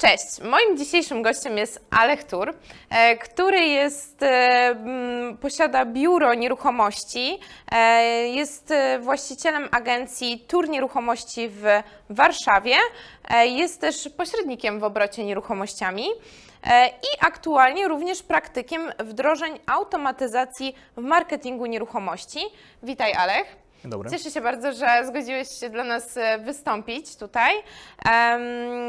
[0.00, 2.54] Cześć, moim dzisiejszym gościem jest Alech Tur,
[2.90, 4.76] e, który jest, e,
[5.40, 7.40] posiada biuro nieruchomości,
[7.72, 11.64] e, jest właścicielem agencji Tur Nieruchomości w
[12.10, 12.74] Warszawie,
[13.44, 16.06] jest też pośrednikiem w obrocie nieruchomościami
[17.02, 22.40] i aktualnie również praktykiem wdrożeń automatyzacji w marketingu nieruchomości.
[22.82, 23.59] Witaj Alech.
[23.84, 24.10] Dobry.
[24.10, 27.54] Cieszę się bardzo, że zgodziłeś się dla nas e, wystąpić tutaj.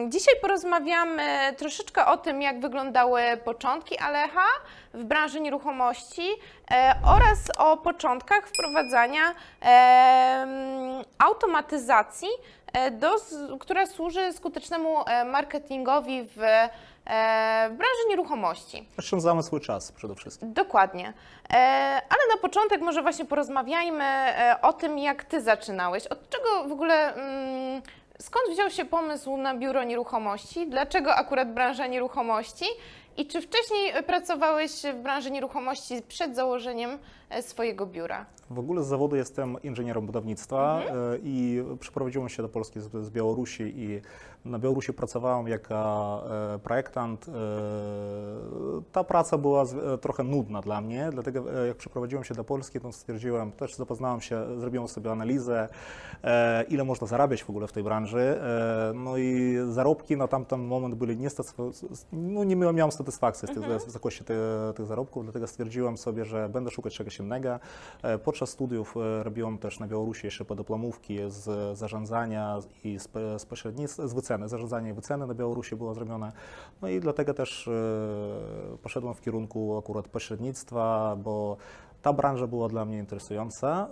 [0.10, 4.46] Dzisiaj porozmawiamy troszeczkę o tym, jak wyglądały początki Alecha
[4.94, 6.30] w branży nieruchomości
[6.72, 9.36] e, oraz o początkach wprowadzania
[11.18, 12.30] automatyzacji,
[12.74, 13.16] e, do,
[13.60, 16.42] która służy skutecznemu marketingowi w,
[17.06, 18.88] w branży nieruchomości.
[19.00, 20.54] Oszczędzamy swój czas przede wszystkim.
[20.54, 21.14] Dokładnie.
[21.50, 21.54] E,
[22.10, 26.08] ale na początek może właśnie porozmawiajmy e, o tym, jak Ty zaczynałeś.
[26.08, 27.82] Od czego w ogóle, mm,
[28.20, 30.68] skąd wziął się pomysł na biuro nieruchomości?
[30.68, 32.66] Dlaczego akurat branża nieruchomości?
[33.18, 36.98] I czy wcześniej e, pracowałeś w branży nieruchomości przed założeniem e,
[37.42, 38.26] swojego biura?
[38.50, 41.14] W ogóle z zawodu jestem inżynierem budownictwa Mhm.
[41.14, 44.02] e, i przeprowadziłem się do Polski z, Białorusi i
[44.46, 45.76] na Białorusi pracowałem jako
[46.56, 47.28] e, projektant.
[47.30, 47.32] E,
[48.92, 52.80] ta praca była e, trochę nudna dla mnie, dlatego e, jak przeprowadziłem się do Polski,
[52.80, 55.68] to stwierdziłem, też zapoznałem się, zrobiłem sobie analizę,
[56.24, 58.20] e, ile można zarabiać w ogóle w tej branży.
[58.42, 61.50] E, no i zarobki na tamten moment byli niestety,
[62.12, 64.38] no nie miałem, satysfakcji z, tych, z wysokości tych,
[64.76, 67.60] tych zarobków, dlatego stwierdziłem sobie, że będę szukać czegoś innego.
[68.04, 73.10] E, Podczas studiów e, robiłem też na Białorusi jeszcze podyplomówki z zarządzania i z,
[73.42, 76.32] z pośrednictwa, z wyceny, zarządzanie i wyceny na Białorusi było zrobione.
[76.82, 77.72] No i dlatego też e,
[78.84, 81.58] poszedłem w kierunku akurat pośrednictwa, bo
[82.02, 83.88] ta branża była dla mnie interesująca.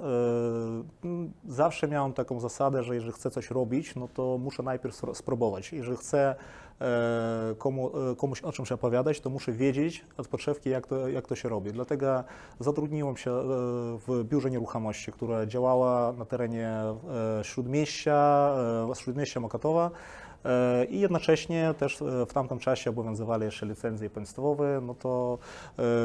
[1.47, 5.73] Zawsze miałem taką zasadę, że jeżeli chcę coś robić, no to muszę najpierw spróbować.
[5.73, 6.35] Jeżeli chcę
[7.57, 11.35] komu, e, komuś o czymś opowiadać, to muszę wiedzieć od podszewki, jak to, jak to
[11.35, 11.71] się robi.
[11.71, 12.23] Dlatego
[12.59, 13.43] zatrudniłem się e,
[14.07, 18.49] w biurze nieruchomości, która działała na terenie e, Śródmieścia,
[18.91, 19.91] e, Śródmieścia Mokatowa.
[20.45, 25.37] E, I jednocześnie też e, w tamtym czasie obowiązywali jeszcze licencje państwowe, no to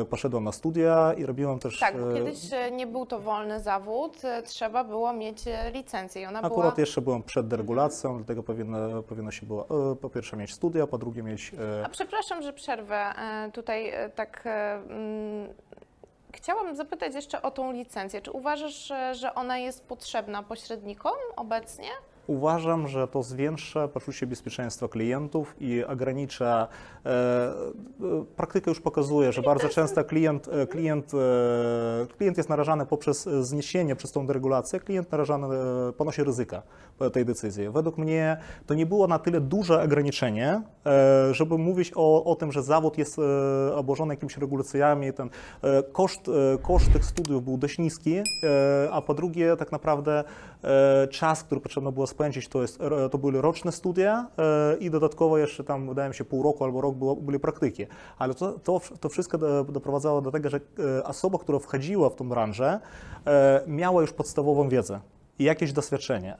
[0.01, 1.81] e, poszedłem na studia i robiłem też...
[1.81, 2.39] Tak, bo kiedyś
[2.73, 5.39] nie był to wolny zawód, trzeba było mieć
[5.73, 6.75] licencję i ona Akurat była...
[6.83, 9.67] jeszcze byłem przed deregulacją, dlatego powinno, powinno się było
[10.01, 11.53] po pierwsze mieć studia, po drugie mieć
[11.85, 13.15] A przepraszam, że przerwę.
[13.53, 14.45] Tutaj tak.
[14.47, 15.49] mm,
[16.33, 18.21] Chciałam zapytać jeszcze o tą licencję.
[18.21, 21.89] Czy uważasz, że ona jest potrzebna pośrednikom obecnie?
[22.27, 26.69] Uważam, że to zwiększa poczucie bezpieczeństwa klientów i ogranicza.
[27.07, 27.53] E, e,
[28.37, 31.13] praktyka już pokazuje, że bardzo często klient, e, klient,
[32.19, 35.47] klient jest narażany poprzez zniesienie przez tą deregulację, klient narażany
[35.97, 36.63] ponosi ryzyka
[37.13, 37.69] tej decyzji.
[37.71, 38.37] Według mnie
[38.67, 40.63] to nie było na tyle duże ograniczenie,
[41.31, 43.17] żeby mówić o, o tym, że zawód jest
[43.75, 45.13] obłożony jakimiś regulacjami.
[45.13, 45.31] Ten
[45.93, 46.31] koszt,
[46.63, 48.23] koszt tych studiów był dość niski,
[48.91, 50.25] a po drugie tak naprawdę
[51.11, 52.79] czas, który potrzebno było spędzić, to, jest,
[53.11, 56.81] to były roczne studia e, i dodatkowo jeszcze tam, wydaje mi się, pół roku albo
[56.81, 57.87] rok było, byli praktyki.
[58.19, 60.61] Ale to, to, to wszystko do, doprowadzało do tego, że
[60.99, 62.81] e, osoba, która wchodziła w tą branżę,
[63.27, 65.01] e, miała już podstawową wiedzę
[65.39, 66.37] i jakieś doświadczenie.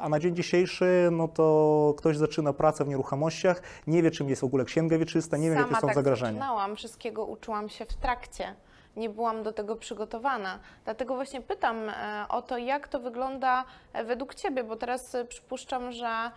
[0.00, 4.40] A na dzień dzisiejszy, no to ktoś zaczyna pracę w nieruchomościach, nie wie, czym jest
[4.40, 6.32] w ogóle księga wieczysta, nie wie, jakie są tak zagrożenia.
[6.32, 8.54] zaczynałam, wszystkiego uczyłam się w trakcie.
[8.96, 10.58] Nie byłam do tego przygotowana.
[10.84, 15.92] Dlatego właśnie pytam e, o to, jak to wygląda e, według Ciebie, bo teraz przypuszczam,
[15.92, 16.30] że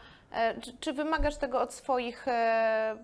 [0.61, 2.95] czy, czy wymagasz tego od swoich e,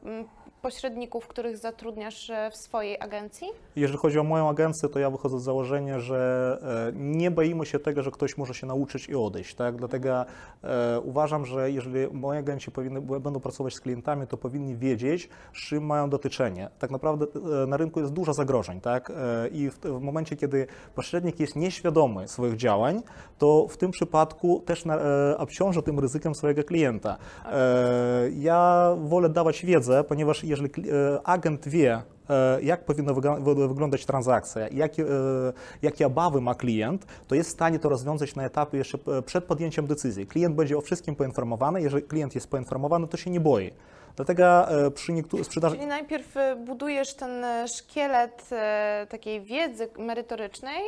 [0.61, 3.47] pośredników, których zatrudniasz e, w swojej agencji?
[3.75, 6.57] Jeżeli chodzi o moją agencję, to ja wychodzę z założenia, że
[6.91, 9.55] e, nie boimy się tego, że ktoś może się nauczyć i odejść.
[9.55, 9.75] Tak?
[9.75, 10.25] Dlatego
[10.63, 15.67] e, uważam, że jeżeli moi agenci powinny, będą pracować z klientami, to powinni wiedzieć, z
[15.67, 16.69] czym mają dotyczenie.
[16.79, 17.25] Tak naprawdę
[17.63, 18.81] e, na rynku jest dużo zagrożeń.
[18.81, 19.11] Tak?
[19.11, 23.01] E, I w, w momencie, kiedy pośrednik jest nieświadomy swoich działań,
[23.37, 27.17] to w tym przypadku też na, e, obciąża tym ryzykiem swojego klienta.
[27.45, 33.13] E, ja wolę dawać wiedzę, ponieważ jeżeli e, agent wie, e, jak powinna
[33.67, 35.05] wyglądać transakcja, jakie,
[35.81, 39.87] jakie obawy ma klient, to jest w stanie to rozwiązać na etapie jeszcze przed podjęciem
[39.87, 40.27] decyzji.
[40.27, 43.71] Klient będzie o wszystkim poinformowany, jeżeli klient jest poinformowany, to się nie boi.
[44.15, 45.75] Dlatego przy niektórych sprzedaży...
[45.75, 48.49] Czyli najpierw budujesz ten szkielet
[49.09, 50.81] takiej wiedzy merytorycznej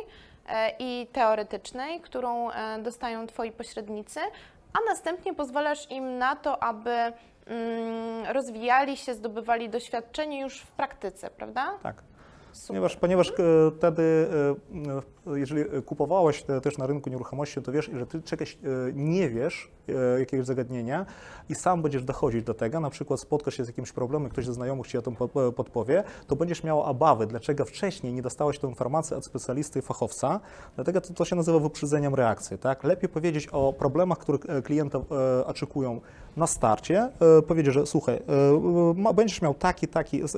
[0.78, 2.48] i teoretycznej, którą
[2.82, 4.20] dostają Twoi pośrednicy,
[4.72, 7.12] a następnie pozwalasz im na to, aby mm,
[8.32, 11.78] rozwijali się, zdobywali doświadczenie już w praktyce, prawda?
[11.82, 12.02] Tak.
[12.68, 13.32] Ponieważ, ponieważ e,
[13.78, 14.28] wtedy,
[15.21, 18.58] e, jeżeli kupowałeś te, też na rynku nieruchomości, to wiesz, że ty czegoś e,
[18.94, 21.06] nie wiesz, e, jakiegoś zagadnienia
[21.48, 24.52] i sam będziesz dochodzić do tego, na przykład spotkasz się z jakimś problemem, ktoś ze
[24.54, 28.58] znajomych ci o tym po- e, podpowie, to będziesz miał obawy, dlaczego wcześniej nie dostałeś
[28.58, 30.40] tę informację od specjalisty fachowca,
[30.74, 32.84] dlatego to, to się nazywa wyprzedzeniem reakcji, tak?
[32.84, 36.00] Lepiej powiedzieć o problemach, które e, klienta e, oczekują
[36.36, 37.08] na starcie,
[37.38, 38.22] e, powiedzieć, że słuchaj,
[39.10, 40.28] e, będziesz miał taki, taki e,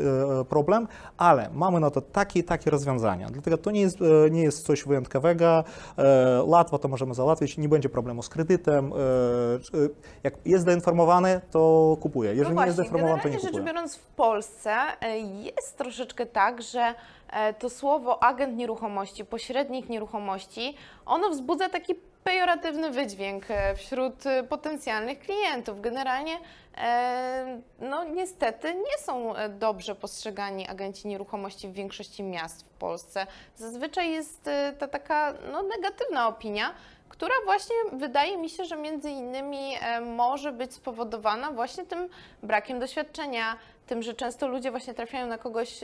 [0.49, 3.29] problem, ale mamy na to takie i takie rozwiązania.
[3.31, 5.65] Dlatego to nie jest, e, nie jest coś wyjątkowego,
[5.99, 8.93] e, łatwo to możemy załatwić, nie będzie problemu z kredytem.
[8.93, 9.91] e, czy-
[10.23, 12.35] Jak jest doinformowany, to kupuje.
[12.35, 13.75] Jeżeli no nie jest właśnie, doinformowany, to nie generalnie rzecz kupuje.
[13.75, 16.95] biorąc w Polsce e, jest troszeczkę tak, że
[17.33, 20.75] e, to słowo agent nieruchomości, pośrednik nieruchomości,
[21.07, 21.95] ono wzbudza taki
[22.25, 25.81] pejoratywny wydźwięk e, wśród e, potencjalnych klientów.
[25.81, 26.39] Generalnie
[26.77, 33.27] e, no niestety nie są dobrze postrzegani agenci nieruchomości w większości miast w Polsce.
[33.57, 36.75] Zazwyczaj jest ta taka no, negatywna opinia,
[37.09, 39.75] która właśnie wydaje mi się, że między innymi
[40.17, 42.09] może być spowodowana właśnie tym
[42.43, 43.57] brakiem doświadczenia,
[43.87, 45.81] tym, że często ludzie właśnie trafiają na kogoś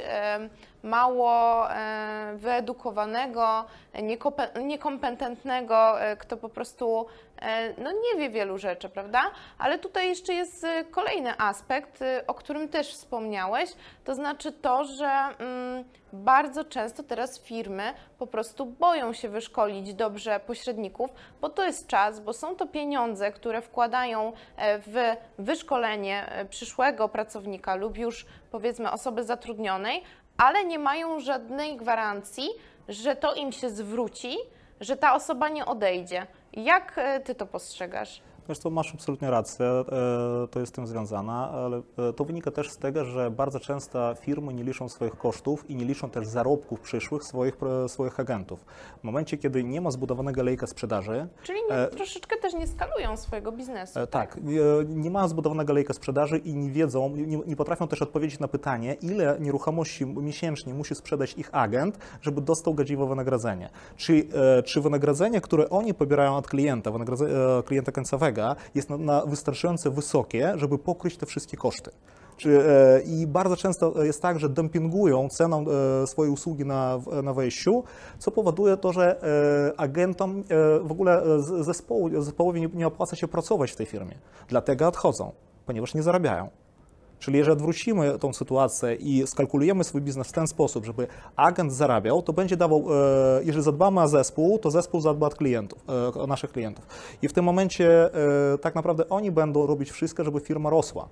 [0.83, 1.67] mało
[2.35, 3.65] wyedukowanego,
[4.63, 7.07] niekompetentnego, e, kto po prostu
[7.79, 9.23] no, nie wie wielu rzeczy, prawda?
[9.59, 13.71] Ale tutaj jeszcze jest e, kolejny aspekt, e, o którym też wspomniałeś,
[14.05, 20.41] to znaczy to, że mm, bardzo często teraz firmy po prostu boją się wyszkolić dobrze
[20.41, 21.11] pośredników,
[21.41, 27.09] bo to jest czas, bo są to pieniądze, które wkładają e, w wyszkolenie e, przyszłego
[27.09, 30.03] pracownika lub już powiedzmy osoby zatrudnionej,
[30.37, 32.49] ale nie mają żadnej gwarancji,
[32.89, 34.37] że to im się zwróci,
[34.81, 36.27] że ta osoba nie odejdzie.
[36.53, 38.23] Jak e, ty to postrzegasz?
[38.59, 39.85] Co, masz absolutnie rację, e,
[40.51, 44.15] to jest z tym związane, ale e, to wynika też z tego, że bardzo często
[44.15, 47.55] firmy nie liczą swoich kosztów i nie liczą też zarobków przyszłych swoich,
[47.87, 48.65] swoich agentów.
[49.01, 53.17] W momencie, kiedy nie ma zbudowanego lejka sprzedaży, Czyli nie, E, troszeczkę też nie skalują
[53.17, 54.01] swojego biznesu.
[54.01, 54.41] E, Tak, e,
[54.85, 58.95] nie mają zbudowanego lejka sprzedaży i nie wiedzą, nie, nie potrafią też odpowiedzieć na pytanie,
[58.95, 63.71] ile nieruchomości miesięcznie musi sprzedać ich agent, żeby dostał godziwe wynagrodzenie.
[63.97, 64.27] Czy,
[64.65, 66.91] czy wynagrodzenie, które oni pobierają od klienta,
[67.65, 68.40] klienta końcowego,
[68.75, 71.91] jest na, na wystarczająco wysokie, żeby pokryć te wszystkie koszty.
[72.47, 75.65] E, I bardzo często jest tak, że dumpingują ceną
[76.03, 77.85] e, swojej usługi na, na wejściu,
[78.19, 83.29] co powoduje to, że e, agentom e, w ogóle e, zespołu, zespołowi nie opłaca się
[83.29, 84.15] pracować w tej firmie.
[84.49, 85.33] Dlatego odchodzą,
[85.67, 86.49] ponieważ nie zarabiają.
[87.21, 91.07] Czyli jeżeli odwrócimy tą sytuację i skalkulujemy swój biznes w ten sposób, żeby
[91.37, 95.85] agent zarabiał, to będzie dawał, e, jeżeli zadbamy o zespół, to zespół zadba od klientów,
[95.89, 96.87] e, o naszych klientów.
[97.23, 98.15] I w tym momencie
[98.55, 101.09] e, tak naprawdę oni będą robić wszystko, żeby firma rosła.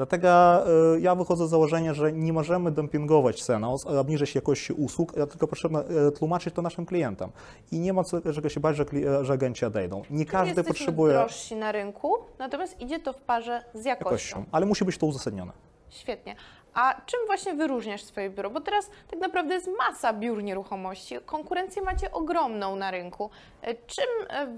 [0.00, 5.12] Dlatego e, ja wychodzę z założenia, że nie możemy dumpingować ceną, z- obniżyć jakości usług,
[5.12, 7.30] tylko potrzebno e, tłumaczyć to naszym klientom.
[7.72, 8.84] I nie ma co, czego się bać, że,
[9.20, 10.02] e, że agenci odejdą.
[10.10, 14.04] Nie każdy potrzebuje drożsi na rynku, natomiast idzie to w parze z jakością.
[14.38, 15.52] jakością, ale musi być to uzasadnione.
[15.90, 16.36] Świetnie.
[16.74, 18.50] A czym właśnie wyróżniasz swoje biuro?
[18.50, 21.16] Bo teraz tak naprawdę jest masa biur nieruchomości.
[21.26, 23.30] Konkurencję macie ogromną na rynku.
[23.62, 24.04] E, Czym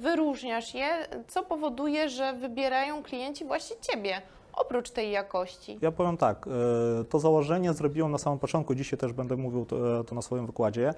[0.00, 0.88] wyróżniasz je?
[1.28, 4.22] Co powoduje, że wybierają klienci właśnie Ciebie,
[4.52, 5.78] oprócz tej jakości?
[5.82, 6.46] Ja powiem tak,
[7.00, 10.46] e, to założenie zrobiłem na samym początku, dzisiaj też będę mówił to, to na swoim
[10.46, 10.94] wykładzie.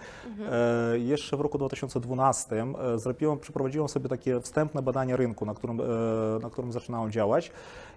[0.53, 2.57] E, Jeszcze w roku 2012
[2.95, 5.85] e, zrobiłem, przeprowadziłem sobie takie wstępne badanie rynku, na którym, e,
[6.43, 7.51] na którym zaczynałem działać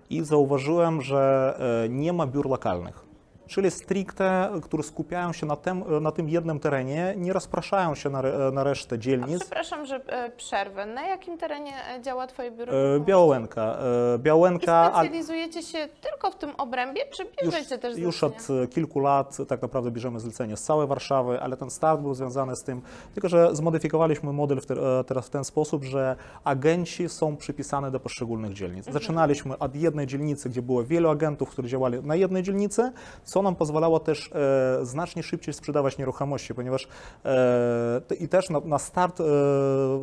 [0.09, 1.53] i zauważyłem, że
[1.85, 3.06] e, nie ma biur lokalnych.
[3.47, 8.21] Czyli stricte, które skupiają się na tym, na tym jednym terenie, nie rozpraszają się na,
[8.51, 9.39] na resztę A dzielnic.
[9.39, 10.85] przepraszam, że e, przerwę.
[10.85, 12.73] Na jakim terenie e, działa Twoje biuro?
[12.73, 12.99] E?
[12.99, 13.77] Białęka.
[13.81, 18.59] e, I specjalizujecie się tylko w tym obrębie, czy bierzecie też już zlecenia?
[18.59, 22.13] od e, kilku lat tak naprawdę bierzemy zlecenie z całej Warszawy, ale ten start był
[22.13, 22.81] związany z tym,
[23.13, 24.75] tylko że zmodyfikowaliśmy model w te,
[25.07, 28.85] teraz w ten sposób, że agenci są przypisane do poszczególnych dzielnic.
[28.85, 32.91] Zaczynaliśmy od jednej dzielnicy, gdzie było wielu agentów, którzy działali na jednej dzielnicy,
[33.23, 34.29] co nam pozwalało też
[34.81, 36.87] e, znacznie szybciej sprzedawać nieruchomości, ponieważ
[37.25, 39.23] e, i też na, na start e,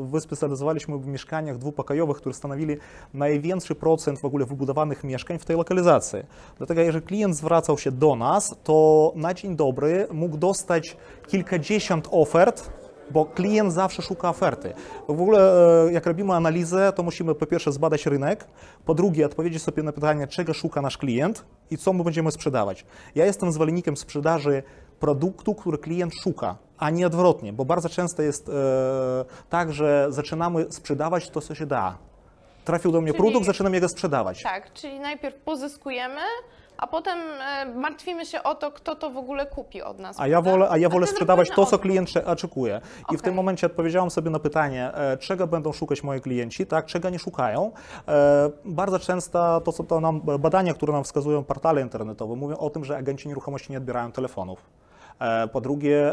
[0.01, 2.77] wyspecjalizowaliśmy w mieszkaniach dwupokojowych, które stanowili
[3.15, 6.19] największy procent w ogóle wybudowanych mieszkań w tej lokalizacji.
[6.59, 12.71] Dlatego jeżeli klient zwracał się do nas, to na dzień dobry mógł dostać kilkadziesiąt ofert,
[13.11, 14.75] bo klient zawsze szuka oferty.
[15.09, 15.53] W ogóle
[15.89, 18.47] e, jak robimy analizę, to musimy po pierwsze zbadać rynek,
[18.85, 22.85] po drugie odpowiedzieć sobie na pytanie, czego szuka nasz klient i co my będziemy sprzedawać.
[23.15, 24.63] Ja jestem zwolennikiem sprzedaży
[25.01, 28.53] produktu, który klient szuka, a nie odwrotnie, bo bardzo często jest e,
[29.51, 31.99] tak, że zaczynamy sprzedawać to, co się da.
[32.65, 34.43] Trafił do mnie Czyli- produkt, zaczynam jego sprzedawać.
[34.43, 36.21] Tak, czyli najpierw pozyskujemy,
[36.79, 40.21] a potem e, martwimy się o to, kto to w ogóle kupi od nas.
[40.21, 42.81] A ja wolę, a ja wolę sprzedawać to, co klient cze- oczekuje.
[42.99, 43.19] I w Okej.
[43.19, 47.19] tym momencie odpowiedziałem sobie na pytanie, e, czego będą szukać moi klienci, tak, czego nie
[47.19, 47.73] szukają.
[48.09, 52.71] E, Bardzo często to, co to nam badania, które nam wskazują portale internetowe, mówią o
[52.71, 54.59] tym, że agenci nieruchomości nie odbierają telefonów.
[55.53, 56.13] Po drugie,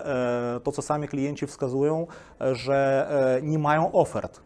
[0.64, 2.08] to co sami klienci wskazują,
[2.52, 3.08] że
[3.42, 4.42] nie mają ofert.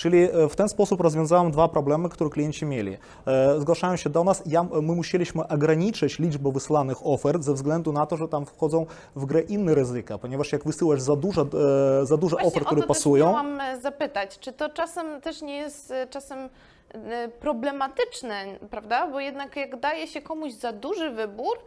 [0.00, 2.96] Czyli e, w ten sposób rozwiązałem dwa problemy, które klienci mieli.
[3.26, 8.06] E, Zgłaszają się do nas, ja, my musieliśmy ograniczyć liczbę wysłanych ofert ze względu na
[8.06, 12.16] to, że tam wchodzą w grę inne ryzyka, ponieważ jak wysyłasz za dużo, e, za
[12.16, 16.48] dużo Właśnie ofert, które pasują, chciałam zapytać, czy to czasem też nie jest czasem
[17.40, 19.06] problematyczne, prawda?
[19.06, 21.58] Bo jednak jak daje się komuś za duży wybór,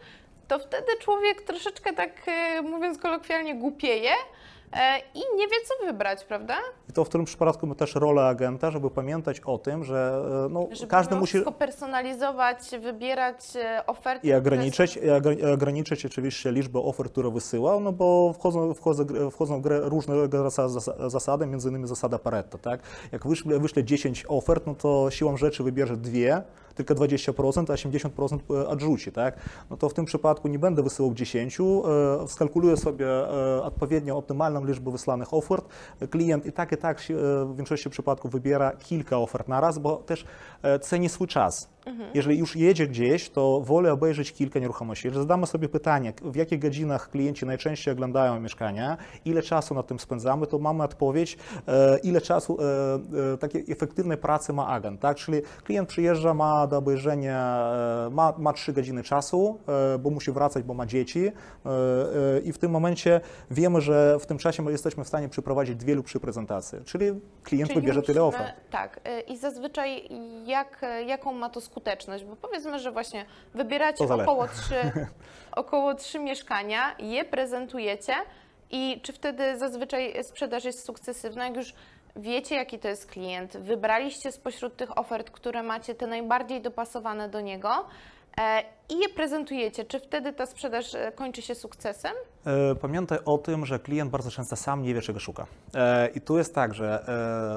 [0.48, 2.12] to wtedy człowiek troszeczkę tak,
[2.63, 4.12] mówiąc kolokwialnie, głupieje
[5.15, 6.56] i nie wie, co wybrać, prawda?
[6.89, 10.50] i to w tym przypadku my też rolę agenta, żeby pamiętać o tym, że e,
[10.50, 11.32] no, Żeby każdy musi...
[11.32, 14.27] wszystko personalizować, wybierać e, oferty.
[14.27, 19.60] I ograniczyć, i ogra- ograniczyć oczywiście liczbę ofert, które wysyłał, no bo wchodzą, wchodzą, wchodzą
[19.60, 20.15] w grę różne
[20.48, 22.80] zas- zasady, między innymi zasada Pareto, tak?
[23.12, 26.42] Jak wyśle, wyśle 10 ofert, no to siłą rzeczy wybierze dwie,
[26.75, 29.36] tylko 20%, a 80% odrzuci, tak?
[29.70, 34.65] No to w tym przypadku nie będę wysyłał 10, e, skalkuluję sobie e, odpowiednio optymalną
[34.65, 35.65] liczbę wysłanych ofert.
[36.10, 39.98] Klient i tak, i tak e, w większości przypadków wybiera kilka ofert na raz, bo
[39.98, 40.25] też
[40.62, 41.73] e, ceni swój czas.
[42.13, 45.08] Jeżeli już jedzie gdzieś, to wolę obejrzeć kilka nieruchomości.
[45.08, 50.00] Jeżeli zadamy sobie pytanie, w jakich godzinach klienci najczęściej oglądają mieszkania, ile czasu na tym
[50.00, 51.38] spędzamy, to mamy odpowiedź,
[51.68, 55.00] e, ile czasu e, e, takiej efektywnej pracy ma agent.
[55.00, 55.18] Tak?
[55.18, 57.70] Czyli klient przyjeżdża, ma do obejrzenia,
[58.12, 59.60] ma, ma 3 godziny czasu,
[60.00, 61.32] bo musi wracać, bo ma dzieci
[62.44, 63.22] i w tym momencie
[63.52, 66.82] wiemy, że w tym czasie my jesteśmy w stanie przeprowadzić dwie lub trzy prezentacje.
[66.86, 67.06] Czyli
[67.44, 68.54] klient Czyli wybierze tyle ofert.
[68.72, 69.00] Tak.
[69.28, 70.10] I zazwyczaj
[70.46, 71.73] jak, jaką ma to skuteczność?
[72.24, 74.92] Bo powiedzmy, że właśnie wybieracie około trzy,
[75.56, 78.13] około trzy mieszkania, je prezentujecie
[78.72, 81.74] i czy wtedy zazwyczaj sprzedaż jest sukcesywna, jak już
[82.15, 87.42] wiecie, jaki to jest klient, wybraliście spośród tych ofert, które macie, te najbardziej dopasowane do
[87.42, 87.86] niego
[88.39, 92.12] e, i je prezentujecie, czy wtedy ta sprzedaż e, kończy się sukcesem?
[92.46, 95.46] E, Pamiętaj o tym, że klient bardzo często sam nie wie, czego szuka.
[95.75, 97.06] E, I tu jest tak, że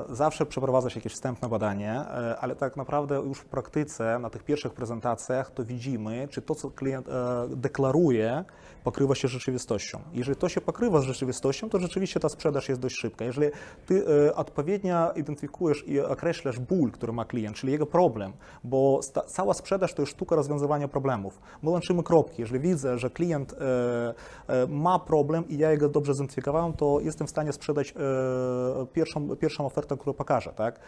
[0.09, 2.01] zawsze przeprowadza się jakieś wstępne badanie,
[2.41, 6.71] ale tak naprawdę już w praktyce, na tych pierwszych prezentacjach, to widzimy, czy to, co
[6.71, 7.07] klient
[7.49, 8.45] deklaruje,
[8.85, 10.01] pokrywa się rzeczywistością.
[10.13, 13.25] Jeżeli to się pokrywa z rzeczywistością, to rzeczywiście ta sprzedaż jest dość szybka.
[13.25, 13.51] Jeżeli
[13.87, 14.05] ty
[14.35, 18.33] odpowiednio identyfikujesz i określasz ból, który ma klient, czyli jego problem,
[18.65, 20.89] bo cała sprzedaż to jest sztuka rozwiązywania
[21.31, 21.63] problemów.
[21.63, 22.43] My łączymy kropki.
[22.43, 24.15] Jeżeli widzę, że klient e,
[24.49, 29.37] e, ma problem i ja jego dobrze zidentyfikowałem, to jestem w stanie sprzedać e, pierwszą,
[29.37, 30.53] pierwszą ofertę, którą pokażę.
[30.57, 30.81] Tak?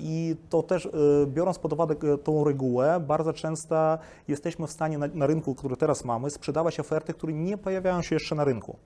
[0.00, 0.88] I to też,
[1.26, 6.04] biorąc pod uwagę tą regułę, bardzo często jesteśmy w stanie na, na rynku, który teraz
[6.04, 8.76] mamy, sprzedawać oferty, które nie pojawiają się jeszcze na rynku.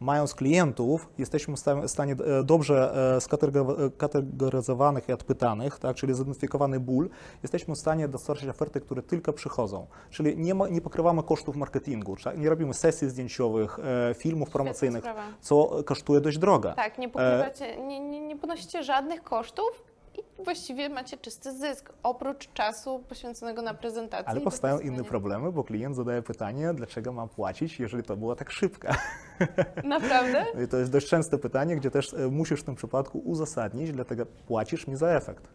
[0.00, 5.96] Mając klientów, jesteśmy w sta- w stanie e, dobrze e, e, kategoryzowanych i odpytanych, tak,
[5.96, 7.10] czyli zidentyfikowany ból,
[7.42, 9.86] jesteśmy w stanie dostarczyć oferty, które tylko przychodzą.
[10.10, 13.78] Czyli nie, ma, nie pokrywamy kosztów marketingu, tak, nie robimy sesji zdjęciowych,
[14.14, 15.04] filmów promocyjnych,
[15.40, 16.72] co kosztuje dość drogo.
[16.76, 22.52] Tak, nie pokrywacie, nie, nie, nie ponosicie żadnych kosztów i właściwie macie czysty zysk, oprócz
[22.52, 24.28] czasu poświęconego na prezentację.
[24.28, 28.50] Ale powstają inne problemy, bo klient zadaje pytanie, dlaczego mam płacić, jeżeli to była tak
[28.50, 28.96] szybka.
[29.84, 30.46] Naprawdę?
[30.64, 34.26] I to jest dość częste pytanie, gdzie też e, musisz w tym przypadku uzasadnić, dlatego
[34.26, 35.48] płacisz mi za efekt.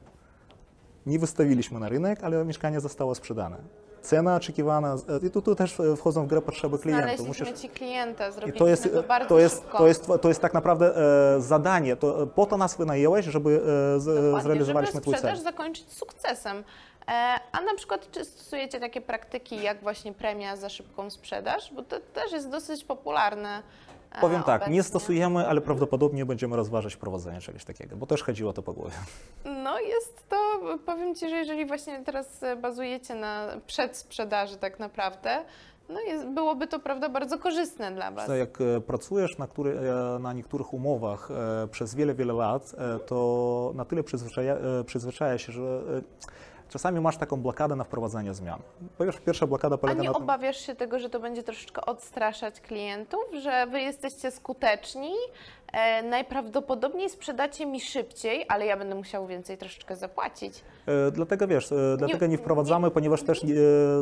[1.06, 3.58] Nie wystawiliśmy na rynek, ale mieszkanie zostało sprzedane.
[4.06, 7.04] Cena oczekiwana, e, i tu, tu też e, wchodzą w grę potrzeby klienta.
[7.18, 9.78] Znaleźliśmy ci klienta, I zrobiliśmy to jest, to bardzo to, jest, szybko.
[9.78, 10.96] to, jest, to jest tak naprawdę
[11.36, 11.96] e, zadanie.
[11.96, 13.50] To, e, po to nas wynajęłeś, żeby
[13.96, 15.20] e, z, Dokładnie, zrealizowaliśmy żeby twój cel.
[15.20, 16.64] sprzedaż zakończyć sukcesem.
[17.08, 17.12] E,
[17.52, 21.74] A na przykład, czy stosujecie takie praktyki jak właśnie premia za szybką sprzedaż?
[21.74, 23.62] Bo to też jest dosyć popularne.
[24.22, 24.76] Powiem tak, obecnie.
[24.76, 28.96] nie stosujemy, ale prawdopodobnie będziemy rozważać wprowadzenie czegoś takiego, bo też chodziło to po głowie.
[29.46, 30.38] No jest to,
[30.86, 35.46] powiem Ci, że jeżeli właśnie teraz bazujecie na przedsprzedaży tak naprawdę,
[35.90, 38.28] no jest, byłoby to prawda bardzo korzystne dla Was.
[38.28, 42.76] To jak e, pracujesz na, który, e, na niektórych umowach e, przez wiele, wiele lat,
[43.06, 45.84] to na tyle przyzwyczaja, przyzwyczaja się, że
[46.70, 48.60] czasami masz taką blokadę na wprowadzanie zmian.
[48.98, 50.24] Powiesz, pierwsza blokada A polega nie na tym...
[50.24, 55.14] obawiasz się tego, że to będzie troszeczkę odstraszać klientów, że Wy jesteście skuteczni,
[55.74, 60.64] e, najprawdopodobniej sprzedacie mi szybciej, ale ja będę musiał więcej troszeczkę zapłacić.
[61.08, 63.48] E, Dlatego wiesz, e, dlatego nie wprowadzamy, ponieważ też e,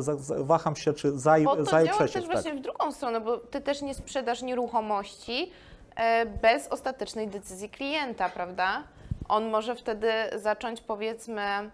[0.02, 2.14] za, za, waham się, czy za i, Bo to za i działa przeciw.
[2.14, 2.60] też właśnie Tak.
[2.60, 5.52] w drugą stronę, bo Ty też nie sprzedasz nieruchomości
[5.96, 8.84] e, bez ostatecznej decyzji klienta, prawda?
[9.30, 11.72] On może wtedy zacząć powiedzmy, mm,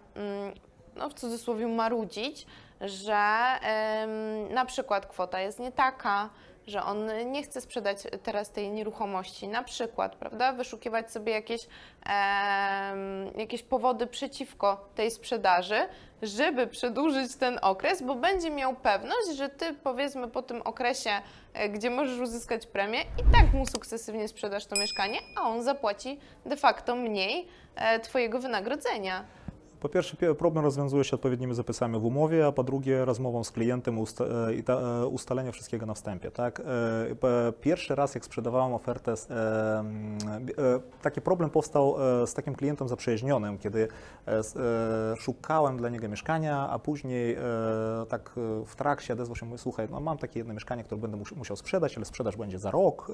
[0.96, 2.46] no w cudzysłowie marudzić,
[2.80, 3.46] że
[4.50, 6.30] na przykład kwota jest nie taka,
[6.66, 13.38] że on nie chce sprzedać teraz tej nieruchomości, na przykład, prawda, wyszukiwać sobie jakieś, em,
[13.38, 15.78] jakieś powody przeciwko tej sprzedaży,
[16.22, 21.10] żeby przedłużyć ten okres, bo będzie miał pewność, że ty powiedzmy po tym okresie,
[21.54, 26.18] e, gdzie możesz uzyskać premię, i tak mu sukcesywnie sprzedasz to mieszkanie, a on zapłaci
[26.46, 29.24] de facto mniej e, twojego wynagrodzenia.
[29.80, 33.50] Po pierwsze, pie- problem rozwiązuje się odpowiednimi zapisami w umowie, a po drugie rozmową z
[33.50, 36.30] klientem usta- e, i e, ustalenia wszystkiego na wstępie.
[36.30, 36.60] Tak?
[36.60, 36.62] E,
[37.60, 39.14] Pierwszy raz, jak sprzedawałem ofertę,
[41.02, 41.96] taki problem powstał
[42.26, 43.88] z takim klientem zaprzyjaźnionym, kiedy
[45.18, 47.36] szukałem dla niego mieszkania, a później
[48.08, 48.30] tak
[48.66, 51.96] w trakcie odezwał się, słuchaj, no mam takie jedno mieszkanie, które będę mus- musiał sprzedać,
[51.96, 53.12] ale sprzedaż będzie za rok,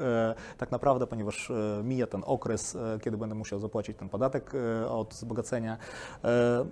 [0.58, 1.52] tak naprawdę, ponieważ
[1.85, 4.52] mija ten okres, kiedy będę musiał zapłacić ten podatek
[4.88, 5.76] od wzbogacenia.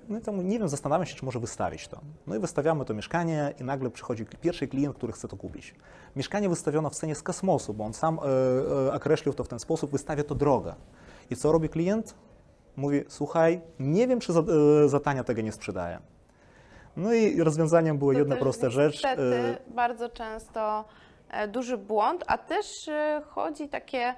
[0.09, 2.01] No i tam, nie wiem, zastanawiam się, czy może wystawić to.
[2.27, 5.75] No i wystawiamy to mieszkanie i nagle przychodzi pierwszy klient, który chce to kupić.
[6.17, 9.59] Mieszkanie wystawiono w cenie z kosmosu, bo on sam e, e, określił to w ten
[9.59, 10.75] sposób, wystawia to drogo.
[11.31, 12.15] I co robi klient?
[12.77, 14.41] Mówi, słuchaj, nie wiem, czy za,
[14.85, 15.99] e, za tania tego nie sprzedaję.
[16.97, 18.95] No i rozwiązaniem była To jedna prosta rzecz.
[18.95, 20.85] Niestety bardzo często
[21.49, 22.91] duży błąd, a też
[23.29, 24.15] chodzi takie,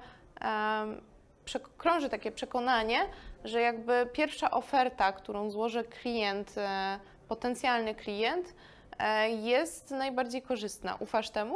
[1.77, 2.99] krąży takie przekonanie,
[3.43, 8.53] że jakby pierwsza oferta, którą złoży klient, e, potencjalny klient,
[8.99, 10.95] e, jest najbardziej korzystna.
[10.99, 11.55] Ufasz temu?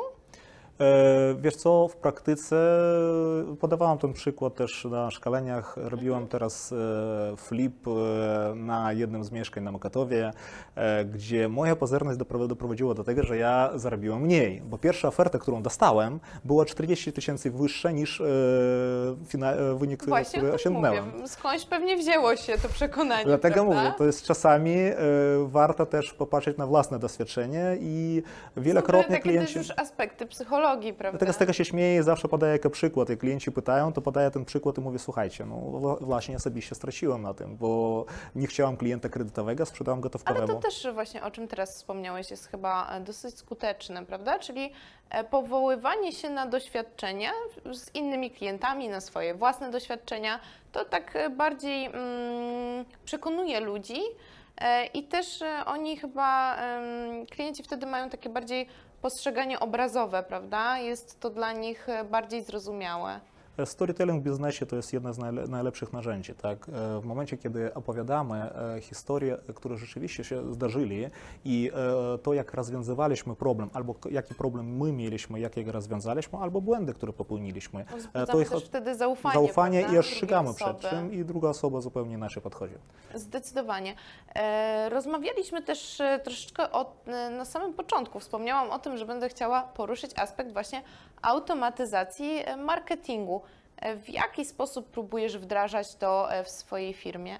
[0.81, 2.55] E, Wiesz co, w praktyce
[3.59, 5.77] podawałem ten przykład też na szkoleniach.
[5.77, 10.31] Robiłem teraz e, flip e, na jednym z mieszkań na Mokatowie,
[11.13, 15.61] gdzie moja pozorność dopro- doprowadziła do tego, że ja zarobiłem mniej, bo pierwsza oferta, którą
[15.61, 18.21] dostałem, była 40 tysięcy wyższa niż
[19.75, 21.11] wynik, Właśnie który osiągnąłem.
[21.11, 21.27] mówię.
[21.27, 23.75] Skądś pewnie wzięło się to przekonanie, Dlatego prawda?
[23.83, 24.75] mówię, to jest czasami
[25.45, 28.23] warto też popatrzeć na własne doświadczenie i
[28.57, 29.53] wielokrotnie takie klienci...
[29.53, 31.09] też już aspekty psychologii, prawda?
[31.11, 33.09] Dlatego z tego się śmieję zawsze podaję jako przykład.
[33.09, 35.55] Jak klienci pytają, to podaję ten przykład i mówię, słuchajcie, no
[36.01, 40.47] właśnie osobiście straciłem na tym, bo nie chciałem klienta kredytowego, sprzedałem Ale gotówkowego.
[40.47, 44.39] to też właśnie o czym teraz wspomniałeś jest chyba dosyć skuteczne, prawda?
[44.39, 44.71] Czyli
[45.09, 47.31] e, powoływanie się na doświadczenia
[47.73, 50.39] z innymi klientami, na swoje własne doświadczenia,
[50.71, 53.99] to tak e, bardziej mm, przekonuje ludzi
[54.57, 56.57] e, i też oni chyba,
[57.29, 58.67] klienci wtedy mają takie bardziej
[59.01, 60.77] postrzeganie obrazowe, prawda?
[60.77, 63.19] Jest to dla nich bardziej zrozumiałe.
[63.65, 66.33] Storytelling w biznesie to jest jedno z najle- najlepszych narzędzi.
[66.35, 66.69] Tak?
[66.69, 68.35] E, W momencie, kiedy opowiadamy
[68.75, 71.05] e, historie, które rzeczywiście się zdarzyli
[71.45, 71.71] i
[72.13, 76.93] e, to, jak rozwiązywaliśmy problem, albo jaki problem my mieliśmy, jak jego rozwiązaliśmy, albo błędy,
[76.93, 81.25] które popełniliśmy, e, Wzbudzamy to jest też wtedy zaufanie, zaufanie i ostrzegamy przed czym i
[81.25, 82.73] druga osoba zupełnie inaczej podchodzi.
[83.15, 83.95] Zdecydowanie.
[84.35, 88.19] E, rozmawialiśmy też e, troszeczkę o, e, na samym początku.
[88.19, 90.81] Wspomniałam o tym, że będę chciała poruszyć aspekt właśnie
[91.21, 93.41] automatyzacji e, marketingu.
[93.77, 97.39] E, w jaki sposób próbujesz wdrażać to e, w swojej firmie?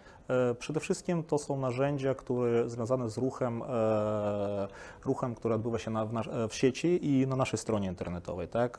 [0.59, 3.63] Przede wszystkim to są narzędzia, które związane z ruchem,
[5.05, 6.07] ruchem który odbywa się na,
[6.49, 8.47] w sieci i na naszej stronie internetowej.
[8.47, 8.77] Tak?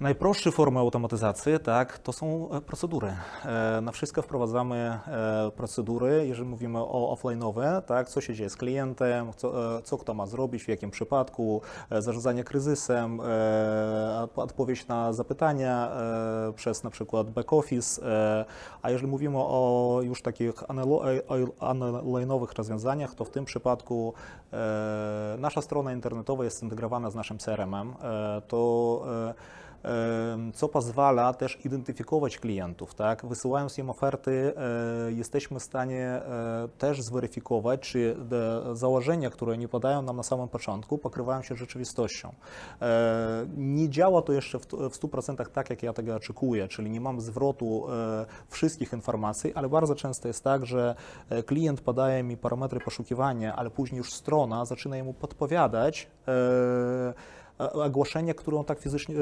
[0.00, 3.12] Najprostsze formy automatyzacji tak, to są e, procedury.
[3.44, 8.56] E, Na wszystko wprowadzamy e, procedury, jeżeli mówimy o offline'owe, tak, co się dzieje z
[8.56, 11.60] klientem, co, co kto ma zrobić, w jakim przypadku,
[11.98, 13.20] zarządzanie kryzysem,
[14.22, 15.90] od- odpowiedź na zapytania
[16.54, 18.02] przez na przykład back office,
[18.82, 20.54] a jeżeli mówimy o już takich
[21.60, 24.14] online'owych rozwiązaniach, to w tym przypadku
[25.38, 27.94] nasza strona internetowa jest zintegrowana z naszym CRM-em.
[28.48, 29.02] To
[30.54, 33.26] co pozwala też identyfikować klientów, tak?
[33.26, 38.16] Wysyłając im oferty, e, jesteśmy w stanie e, też zweryfikować, czy
[38.72, 42.32] założenia, które oni podają nam na samym początku, pokrywają się rzeczywistością.
[42.82, 47.00] E, Nie działa to jeszcze w, w 100% tak, jak ja tego oczekuję, czyli nie
[47.00, 47.86] mam zwrotu
[48.48, 50.94] wszystkich informacji, ale bardzo często jest tak, że
[51.46, 56.06] klient podaje mi parametry poszukiwania, ale później już strona zaczyna mu podpowiadać
[57.58, 59.14] ogłoszenie, które on tak fizycznie.
[59.16, 59.18] e,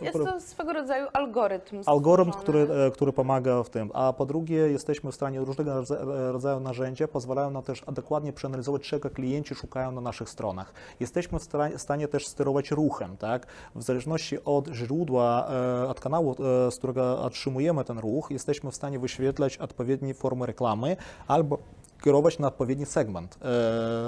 [0.00, 1.82] e, Jest to swego rodzaju algorytm.
[1.86, 3.90] Algorytm, który, e, który pomaga w tym.
[3.94, 8.82] A po drugie, jesteśmy w stanie różnego rodza- rodzaju narzędzia pozwalają nam też dokładnie przeanalizować,
[8.82, 10.72] czego klienci szukają na naszych stronach.
[11.00, 11.42] Jesteśmy w
[11.76, 13.46] stanie też sterować ruchem, tak?
[13.74, 15.48] W zależności od źródła,
[15.88, 16.34] od kanału,
[16.70, 20.96] z którego otrzymujemy ten ruch, jesteśmy w stanie wyświetlać odpowiednie formy reklamy
[21.28, 21.58] albo
[22.04, 23.38] kierować na odpowiedni segment.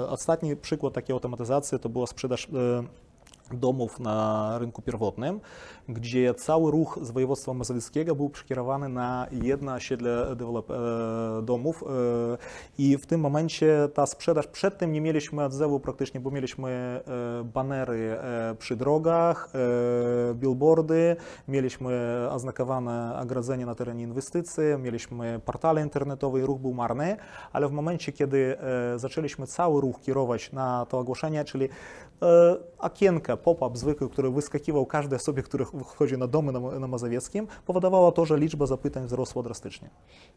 [0.07, 2.47] Ostatni przykład takiej automatyzacji to była sprzedaż
[3.51, 5.39] domów na rynku pierwotnym,
[5.89, 10.75] gdzie cały ruch z województwa mazowieckiego był przekierowany na jedno osiedle dewelop, e,
[11.43, 11.87] domów e,
[12.77, 18.17] i w tym momencie ta sprzedaż, przedtem nie mieliśmy odzewu praktycznie, bo mieliśmy e, banery
[18.21, 19.49] e, przy drogach,
[20.29, 21.15] e, billboardy,
[21.47, 21.93] mieliśmy
[22.29, 27.17] oznakowane ogrodzenie na terenie inwestycji, mieliśmy portale internetowe i ruch był marny,
[27.53, 31.69] ale w momencie, kiedy e, zaczęliśmy cały ruch kierować na to ogłoszenie, czyli
[32.21, 37.47] e, okienka, pop-up zwykły, który wyskakiwał każdej osobie, który wchodzi na domy na, na Mazowieckim,
[37.65, 39.89] powodowało to, że liczba zapytań wzrosła drastycznie.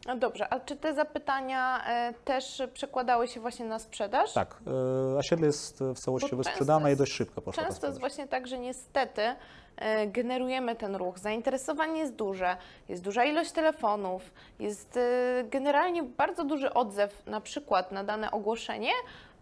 [0.07, 4.33] No dobrze, a czy te zapytania e, też przekładały się właśnie na sprzedaż?
[4.33, 7.99] Tak, e, osiedle jest w całości Bo wysprzedane i dość szybko poszło ta Często jest
[7.99, 9.21] właśnie tak, że niestety
[9.77, 11.19] e, generujemy ten ruch.
[11.19, 12.57] Zainteresowanie jest duże,
[12.89, 18.91] jest duża ilość telefonów, jest e, generalnie bardzo duży odzew na przykład na dane ogłoszenie,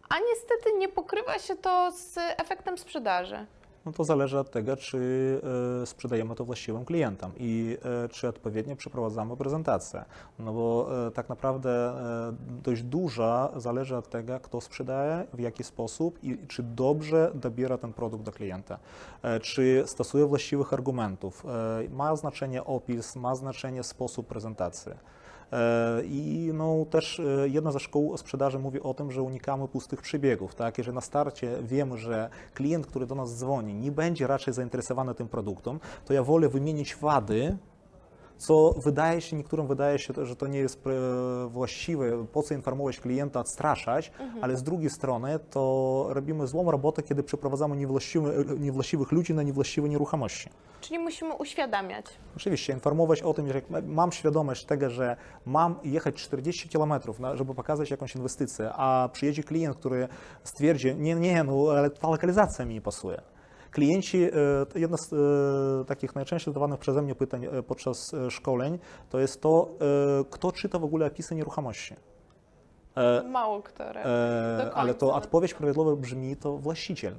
[0.10, 3.46] a niestety nie pokrywa się to z efektem sprzedaży.
[3.86, 5.00] No to zależy od tego, czy
[5.82, 10.06] e, sprzedajemy to właściwym klientom i e, czy odpowiednio przeprowadzamy prezentację.
[10.40, 11.94] No bo e, tak naprawdę
[12.64, 17.94] dość dużo zależy od tego, kto sprzedaje, w jaki sposób i czy dobrze dobiera ten
[17.94, 18.80] produkt do klienta.
[19.42, 21.46] Czy stosuje właściwych argumentów.
[21.92, 24.92] Ma znaczenie opis, ma znaczenie sposób prezentacji.
[25.52, 30.02] E, I no, też e, jedna ze szkół sprzedaży mówi o tym, że unikamy pustych
[30.02, 30.56] przebiegów.
[30.56, 30.78] Tak?
[30.78, 35.28] Jeżeli na starcie wiemy, że klient, który do nas dzwoni, nie będzie raczej zainteresowany tym
[35.28, 37.58] produktem, to ja wolę wymienić wady,
[38.38, 40.90] co wydaje się, niektórym wydaje się, że to nie jest e,
[41.50, 47.24] właściwe, po co informować klienta, odstraszać, ale z drugiej strony to robimy złą robotę, kiedy
[47.24, 50.50] przeprowadzamy niewłaściwy, niewłaściwych ludzi na niewłaściwe nieruchomości.
[50.82, 52.06] Czyli musimy uświadamiać.
[52.36, 56.94] Oczywiście, informować o tym, że jak mam świadomość tego, że mam jechać 40 km,
[57.34, 60.08] żeby pokazać jakąś inwestycję, a przyjedzie klient, który
[60.44, 63.22] stwierdzi, nie, nie, no ale ta lokalizacja mi nie pasuje.
[63.76, 64.30] Klienci, e,
[64.80, 69.70] jedno z e, takich najczęściej zadawanych przeze mnie pytań e, podczas szkoleń, to jest to,
[70.30, 71.96] kto czyta w ogóle opisy nieruchomości.
[73.32, 74.04] Mało które.
[74.74, 77.16] Ale to odpowiedź prawidłowa brzmi to właściciel.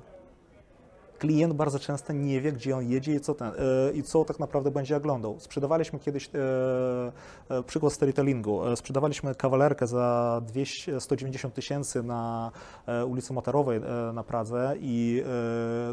[1.19, 4.39] Klient bardzo często nie wie, gdzie on jedzie i co, ten, e, i co tak
[4.39, 5.41] naprawdę będzie oglądał.
[5.41, 6.39] Sprzedawaliśmy kiedyś e,
[7.57, 8.67] e, przykład storytellingu.
[8.67, 12.51] E, Sprzedawaliśmy kawalerkę za 200, 190 tysięcy na
[13.09, 15.25] ulicy Motorowej e, na Pradze i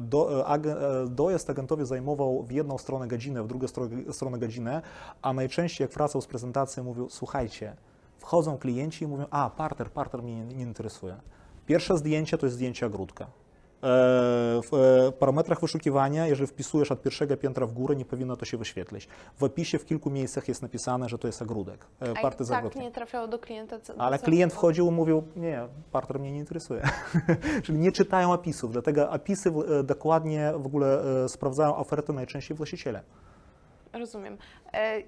[0.02, 0.62] do, ag,
[1.10, 3.68] dojazd agentowi zajmował w jedną stronę godzinę, w drugą
[4.12, 4.82] stronę, godzinę,
[5.22, 7.76] a najczęściej jak wracał z prezentacji mówił, słuchajcie,
[8.18, 11.16] wchodzą klienci i mówią, a parter, parter mnie nie, nie interesuje.
[11.66, 13.43] Pierwsze zdjęcie to jest zdjęcie ogródka.
[13.84, 14.74] E, W
[15.08, 19.08] e, parametrach wyszukiwania, jeżeli wpisujesz od pierwszego piętra w górę, nie powinno to się wyświetlić.
[19.38, 22.58] W opisie w kilku miejscach jest napisane, że to jest ogródek, e, party z tak
[22.58, 22.82] ogródkiem.
[22.82, 23.80] nie trafiało do klienta.
[23.80, 26.82] co- Ale co- klient wchodził i mówił, nie, parter mnie nie interesuje.
[27.64, 33.02] Czyli nie czytają opisów, dlatego opisy w- dokładnie w ogóle sprawdzają ofertę najczęściej właściciele.
[33.94, 34.38] Rozumiem.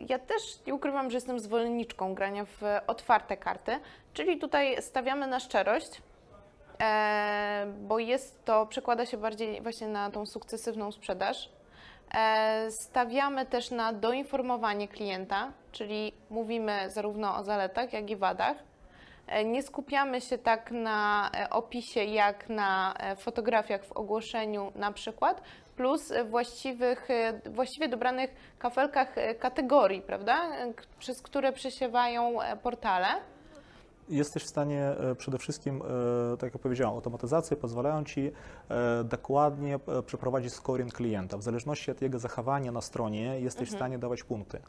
[0.09, 3.71] Ja też nie ukrywam, że jestem zwolenniczką grania w otwarte karty,
[4.13, 6.01] czyli tutaj stawiamy na szczerość,
[7.81, 11.49] bo jest to, przekłada się bardziej właśnie na tą sukcesywną sprzedaż.
[12.15, 18.57] E, Stawiamy też na doinformowanie klienta, czyli mówimy zarówno o zaletach, jak i wadach.
[19.27, 24.91] E, Nie skupiamy się tak na e, opisie, jak na e, fotografiach w ogłoszeniu na
[24.91, 25.41] przykład,
[25.75, 32.57] plus e, właściwych, e, właściwie dobranych kafelkach e, kategorii, prawda, e, przez które przesiewają e,
[32.57, 33.07] portale.
[34.09, 35.81] Jesteś w stanie e, przede wszystkim,
[36.33, 38.31] e, tak jak powiedziałem, automatyzacje pozwalają Ci
[38.69, 41.37] e, dokładnie przeprowadzić scoring klienta.
[41.37, 44.59] W zależności od jego zachowania na stronie jesteś w stanie dawać punkty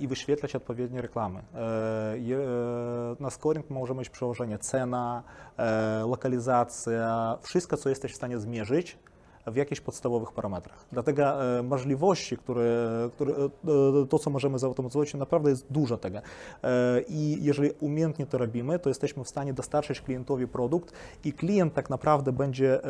[0.00, 1.42] i wyświetlać odpowiednie reklamy.
[3.20, 5.22] Na scoring może mieć przełożenie cena,
[6.06, 8.98] lokalizacja, wszystko, co jesteś w stanie zmierzyć,
[9.46, 10.84] w jakichś podstawowych parametrach.
[10.92, 13.48] Dlatego e, możliwości, które, które, e,
[14.08, 16.18] to, co możemy zautomatyzować, naprawdę jest dużo tego.
[16.18, 16.22] E,
[17.08, 20.92] I jeżeli umiejętnie to robimy, to jesteśmy w stanie dostarczyć klientowi produkt
[21.24, 22.80] i klient tak naprawdę będzie,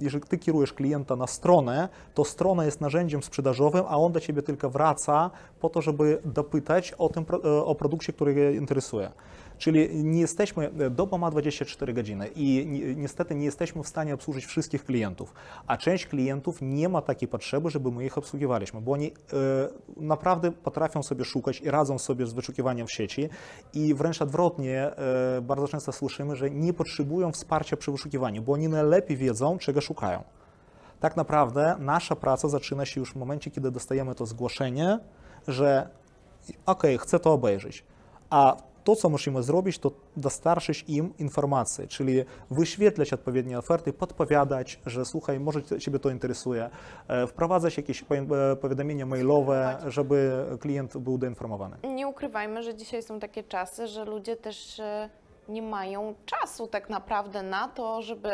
[0.00, 4.42] jeżeli ty kierujesz klienta na stronę, to strona jest narzędziem sprzedażowym, a on do ciebie
[4.42, 7.24] tylko wraca po to, żeby dopytać o, tym,
[7.64, 9.12] o produkcie, który go interesuje.
[9.62, 14.46] Czyli nie jesteśmy, doba ma 24 godziny i ni- niestety nie jesteśmy w stanie obsłużyć
[14.46, 15.34] wszystkich klientów,
[15.66, 19.12] a część klientów nie ma takiej potrzeby, żeby my ich obsługiwaliśmy, bo oni e,
[19.96, 23.28] naprawdę potrafią sobie szukać i radzą sobie z wyszukiwaniem w sieci
[23.74, 28.68] i wręcz odwrotnie, e, bardzo często słyszymy, że nie potrzebują wsparcia przy wyszukiwaniu, bo oni
[28.68, 30.22] najlepiej wiedzą, czego szukają.
[31.00, 34.98] Tak naprawdę nasza praca zaczyna się już w momencie, kiedy dostajemy to zgłoszenie,
[35.48, 35.88] że
[36.66, 37.84] okej, chcę to obejrzeć.
[38.30, 45.04] A to, co musimy zrobić, to dostarczyć im informacji, czyli wyświetlać odpowiednie oferty, podpowiadać, że
[45.04, 46.70] słuchaj, może Ciebie to interesuje,
[47.08, 51.76] e, wprowadzać jakieś e, powiadomienia mailowe, żeby klient był doinformowany.
[51.94, 55.10] Nie ukrywajmy, że dzisiaj są takie czasy, że ludzie też e,
[55.48, 58.30] nie mają czasu tak naprawdę na to, żeby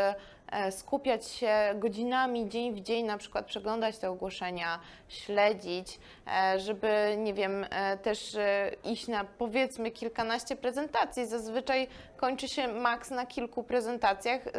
[0.70, 7.34] skupiać się godzinami dzień w dzień, na przykład przeglądać te ogłoszenia, śledzić, e, żeby, nie
[7.34, 11.26] wiem, e, też e, iść na powiedzmy kilkanaście prezentacji.
[11.26, 14.50] Zazwyczaj kończy się maks na kilku prezentacjach e,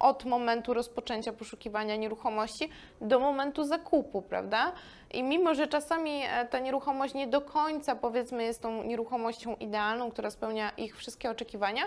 [0.00, 2.68] od momentu rozpoczęcia poszukiwania nieruchomości
[3.00, 4.72] do momentu zakupu, prawda?
[5.10, 10.10] I mimo, że czasami e, ta nieruchomość nie do końca, powiedzmy, jest tą nieruchomością idealną,
[10.10, 11.82] która spełnia ich wszystkie oczekiwania,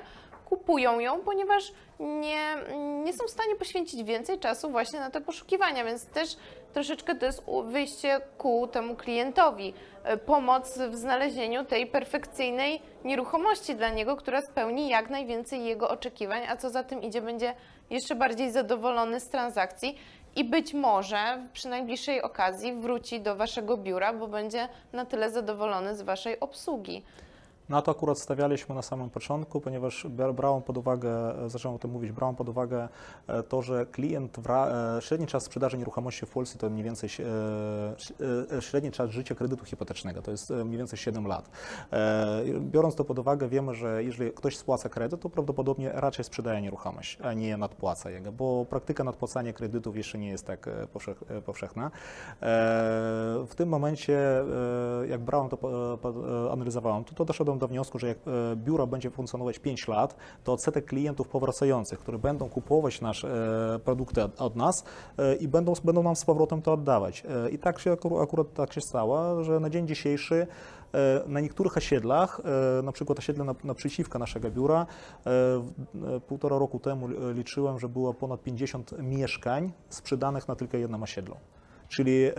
[0.45, 2.55] kupują ją, ponieważ nie,
[3.03, 6.37] nie są w stanie poświęcić więcej czasu właśnie na te poszukiwania, więc też
[6.73, 13.89] troszeczkę to jest wyjście ku temu klientowi, e, pomoc w znalezieniu tej perfekcyjnej nieruchomości dla
[13.89, 17.53] niego, która spełni jak najwięcej jego oczekiwań, a co za tym idzie, będzie
[17.89, 19.97] jeszcze bardziej zadowolony z transakcji
[20.35, 25.95] i być może przy najbliższej okazji wróci do waszego biura, bo będzie na tyle zadowolony
[25.95, 27.03] z waszej obsługi.
[27.69, 31.79] Na to akurat stawialiśmy na samym początku, ponieważ bra- brałem pod uwagę, e, zacząłem o
[31.79, 32.89] tym mówić, brałem pod uwagę
[33.27, 37.09] e, to, że klient, e, średni czas sprzedaży nieruchomości w Polsce to mniej więcej
[38.59, 41.49] średni czas życia kredytu hipotecznego, to jest mniej więcej 7 lat.
[42.59, 47.17] Biorąc to pod uwagę, wiemy, że jeżeli ktoś spłaca kredyt, to prawdopodobnie raczej sprzedaje nieruchomość,
[47.21, 51.91] a nie nadpłaca jego, bo praktyka nadpłacania kredytów jeszcze nie jest tak powszech, powszechna.
[53.47, 54.19] W tym momencie,
[55.09, 55.57] jak brałem to,
[56.51, 60.53] analizowałem, to, to doszedłem do wniosku, że jak e, biuro będzie funkcjonować 5 lat, to
[60.53, 64.83] odsetek klientów powracających, którzy będą kupować nasze produkty od, nas
[65.17, 67.23] e, i będą, będą nam z powrotem to oddawać.
[67.45, 70.47] E, I tak się akur- akurat tak się stało, że na dzień dzisiejszy
[71.27, 72.41] na niektórych osiedlach,
[72.83, 74.85] na przykład osiedle nap- naprzeciwka naszego biura,
[76.27, 81.35] półtora roku temu liczyłem, że było ponad 50 mieszkań sprzedanych na tylko jednym osiedlu.
[81.93, 82.33] Czyli e,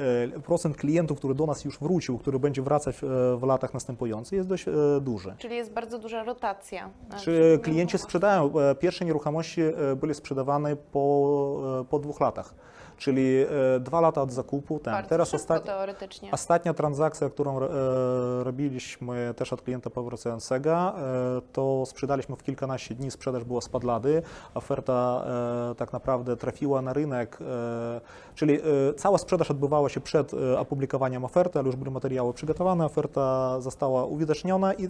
[0.45, 4.49] procent klientów, który do nas już wrócił, który będzie wracać e, w latach następujących, jest
[4.49, 5.35] dość e, duży.
[5.39, 6.91] Czyli jest bardzo duża rotacja.
[7.15, 8.59] e, Czy klienci sprzedają?
[8.59, 12.55] e, Pierwsze nieruchomości e, były sprzedawane po, e, po dwóch latach,
[12.97, 13.43] czyli
[13.77, 14.79] e, dwa lata od zakupu.
[14.79, 15.05] Ten.
[15.09, 15.33] Teraz
[15.65, 16.31] teoretycznie.
[16.33, 17.69] Ostatnia transakcja, którą e,
[18.45, 20.93] robiliśmy też od klienta powracającego, e,
[21.53, 24.23] to sprzedaliśmy w kilkanaście dni, sprzedaż była spadlady,
[24.55, 25.25] oferta
[25.71, 28.01] e, tak naprawdę trafiła na rynek, e,
[28.35, 28.61] czyli e,
[28.97, 34.05] cała sprzedaż odbywała się przed e, opublikowaniem oferty, ale już były materiały przygotowane, oferta została
[34.05, 34.89] uwidoczniona i e,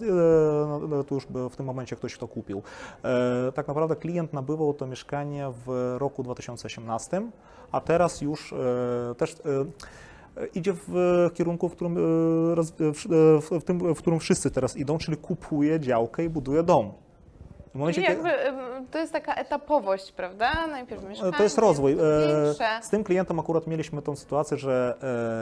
[0.89, 2.63] no, to już w tym momencie ktoś to kupił.
[3.55, 7.23] Tak naprawdę klient nabywał to mieszkanie w roku 2018,
[7.73, 8.55] a teraz już
[9.17, 9.37] też
[10.55, 11.97] idzie w kierunku, w którym,
[13.61, 16.93] w tym, w którym wszyscy teraz idą, czyli kupuje działkę i buduje dom.
[17.75, 18.31] W momencie, jakby
[18.91, 20.67] to jest taka etapowość, prawda?
[20.67, 21.93] Najpierw mieszkanie, to jest rozwój.
[21.93, 22.65] E, większe.
[22.83, 24.95] Z tym klientem akurat mieliśmy tą sytuację, że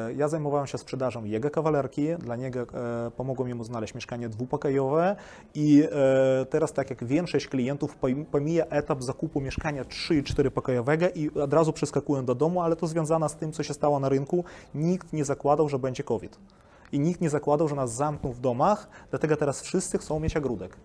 [0.09, 5.17] e, ja zajmowałem się sprzedażą jego kawalerki, dla niego e, pomogłem mu znaleźć mieszkanie dwupokojowe
[5.55, 10.51] i e, teraz tak jak większość klientów pom- pomija etap zakupu mieszkania 3 i 4
[10.51, 14.01] pokojowego i od razu przeskakują do domu, ale to związane z tym, co się stało
[14.01, 14.45] na rynku.
[14.75, 16.39] Nikt nie zakładał, że będzie COVID.
[16.93, 20.77] I nikt nie zakładał, że nas zamkną w domach, dlatego teraz wszyscy chcą mieć ogródek.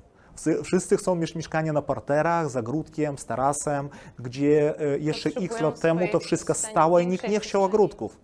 [0.63, 5.80] Wszyscy- chcą mieć mieszkania na parterach, z ogródkiem, z tarasem, gdzie e, jeszcze x lat
[5.80, 8.17] temu to wszystko stało i nikt nie chciał ogródków.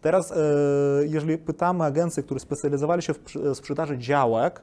[0.00, 0.36] Teraz, e,
[1.06, 4.62] jeżeli pytamy agencje, które specjalizowali się w sprzedaży działek,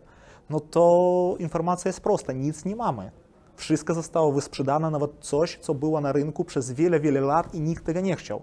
[0.49, 3.11] no to informacja jest prosta, nic nie mamy.
[3.55, 7.85] Wszystko zostało wysprzedane, nawet coś, co było na rynku przez wiele, wiele lat i nikt
[7.85, 8.41] tego nie chciał.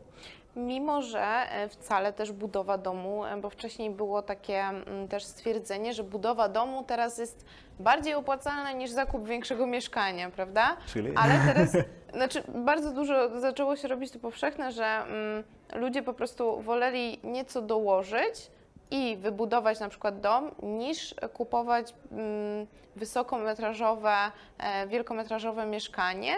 [0.56, 5.94] Mimo, że e, wcale też budowa domu, e, bo wcześniej było takie mm, też stwierdzenie,
[5.94, 7.44] że budowa domu teraz jest
[7.80, 10.76] bardziej opłacalna niż zakup większego mieszkania, prawda?
[10.86, 11.12] Czyli?
[11.16, 11.76] Ale teraz,
[12.18, 17.62] znaczy bardzo dużo zaczęło się robić to powszechne, że mm, ludzie po prostu woleli nieco
[17.62, 18.50] dołożyć
[18.90, 24.14] i wybudować na przykład dom, niż kupować mm, wysokometrażowe,
[24.58, 26.34] e, wielkometrażowe mieszkanie,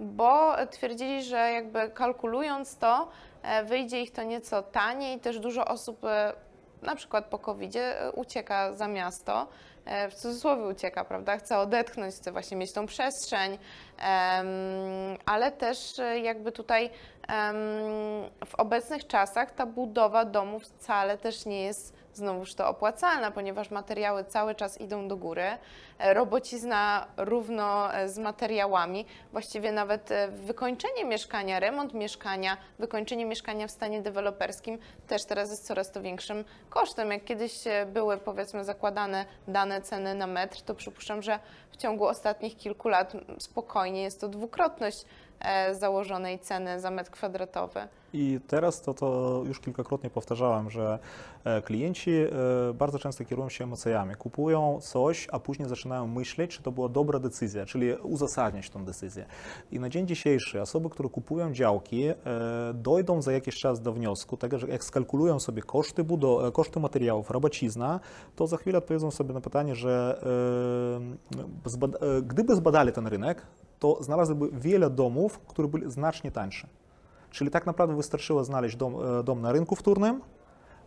[0.00, 3.08] bo twierdzili, że jakby kalkulując to,
[3.42, 5.20] e, wyjdzie ich to nieco taniej.
[5.20, 6.32] Też dużo osób e,
[6.82, 7.74] na przykład po covid
[8.14, 9.46] ucieka za miasto,
[9.84, 11.36] e, w cudzysłowie ucieka, prawda?
[11.36, 13.58] Chce odetchnąć, chce właśnie mieć tą przestrzeń,
[15.26, 16.90] ale też e, jakby tutaj
[18.46, 24.24] w obecnych czasach ta budowa domów wcale też nie jest znowuż to opłacalna, ponieważ materiały
[24.24, 25.44] cały czas idą do góry.
[25.98, 33.66] E, Robocizna równo e, z materiałami, właściwie nawet e, wykończenie mieszkania, remont mieszkania, wykończenie mieszkania
[33.66, 37.10] w stanie deweloperskim też teraz jest coraz to większym kosztem.
[37.10, 41.38] Jak kiedyś były powiedzmy zakładane dane ceny na metr, to przypuszczam, że
[41.70, 45.04] w ciągu ostatnich kilku lat spokojnie jest to dwukrotność
[45.72, 47.80] założonej ceny za metr kwadratowy.
[48.12, 50.98] I teraz to, to już kilkakrotnie powtarzałem, że
[51.44, 52.28] e, klienci e,
[52.74, 54.14] bardzo często kierują się emocjami.
[54.14, 59.26] Kupują coś, a później zaczynają myśleć, czy to była dobra decyzja, czyli uzasadniać tą decyzję.
[59.72, 62.14] I na dzień dzisiejszy osoby, które kupują działki, e,
[62.74, 66.80] dojdą za jakiś czas do wniosku, tego, że jak skalkulują sobie koszty, budo- e, koszty
[66.80, 68.00] materiałów, robocizna,
[68.36, 70.22] to za chwilę odpowiedzą sobie na pytanie, że
[71.32, 73.46] e, e, gdyby zbadali ten rynek,
[73.84, 76.68] to znalazłyby wiele domów, które były znacznie tańsze.
[77.30, 80.20] Czyli tak naprawdę wystarczyło znaleźć dom, e, dom na rynku wtórnym,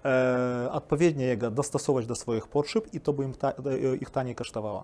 [0.05, 4.35] e, odpowiednio jego dostosować do swoich potrzeb i to by im ta, e, ich taniej
[4.35, 4.83] kosztowało.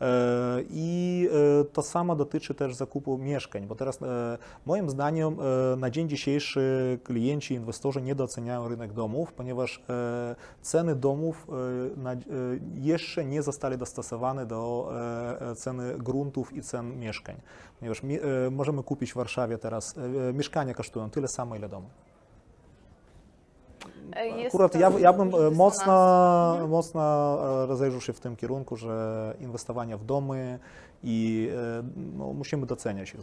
[0.00, 1.28] E, I
[1.60, 5.36] e, to samo dotyczy też zakupu mieszkań, bo teraz e, moim zdaniem
[5.76, 9.82] na dzień dzisiejszy klienci, inwestorzy nie doceniają rynek domów, ponieważ
[10.62, 11.46] ceny domów
[12.74, 14.92] jeszcze nie zostały dostosowane do
[15.56, 17.36] ceny gruntów i cen mieszkań.
[17.78, 18.02] Ponieważ
[18.50, 19.94] możemy kupić w Warszawie teraz,
[20.34, 21.86] mieszkania kosztują tyle samo, ile domy.
[24.36, 26.52] Jest Akurat ja, ja bym e, mocno.
[26.52, 26.70] Mhm.
[26.70, 27.02] mocno
[27.62, 30.58] e, rozejrzał się w tym kierunku, że inwestowanie w domy
[31.02, 31.82] i e,
[32.18, 33.20] no, musimy doceniać ich.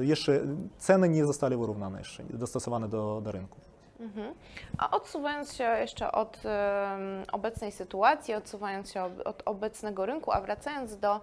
[0.00, 0.40] Jeszcze
[0.78, 3.56] ceny nie zostały wyrównane jeszcze, dostosowane do, do rynku.
[4.00, 4.34] Mhm.
[4.78, 6.42] A odsuwając się jeszcze od
[7.32, 11.20] obecnej sytuacji, odsuwając się od obecnego rynku, a wracając do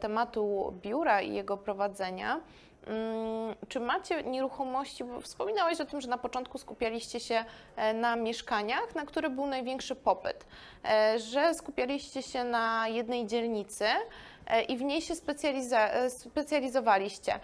[0.00, 2.40] tematu biura i jego prowadzenia,
[3.68, 5.04] czy macie nieruchomości?
[5.04, 7.44] Bo wspominałeś o tym, że na początku skupialiście się
[7.76, 10.46] e, na mieszkaniach, na które był największy popyt,
[10.84, 13.86] e, że skupialiście się na jednej dzielnicy
[14.46, 17.40] e, i w niej się specjaliza- specjalizowaliście.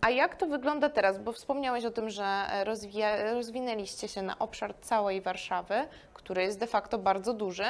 [0.00, 1.18] A jak to wygląda teraz?
[1.18, 5.74] Bo wspomniałeś o tym, że rozwija, rozwinęliście się na obszar całej Warszawy,
[6.14, 7.64] który jest de facto bardzo duży.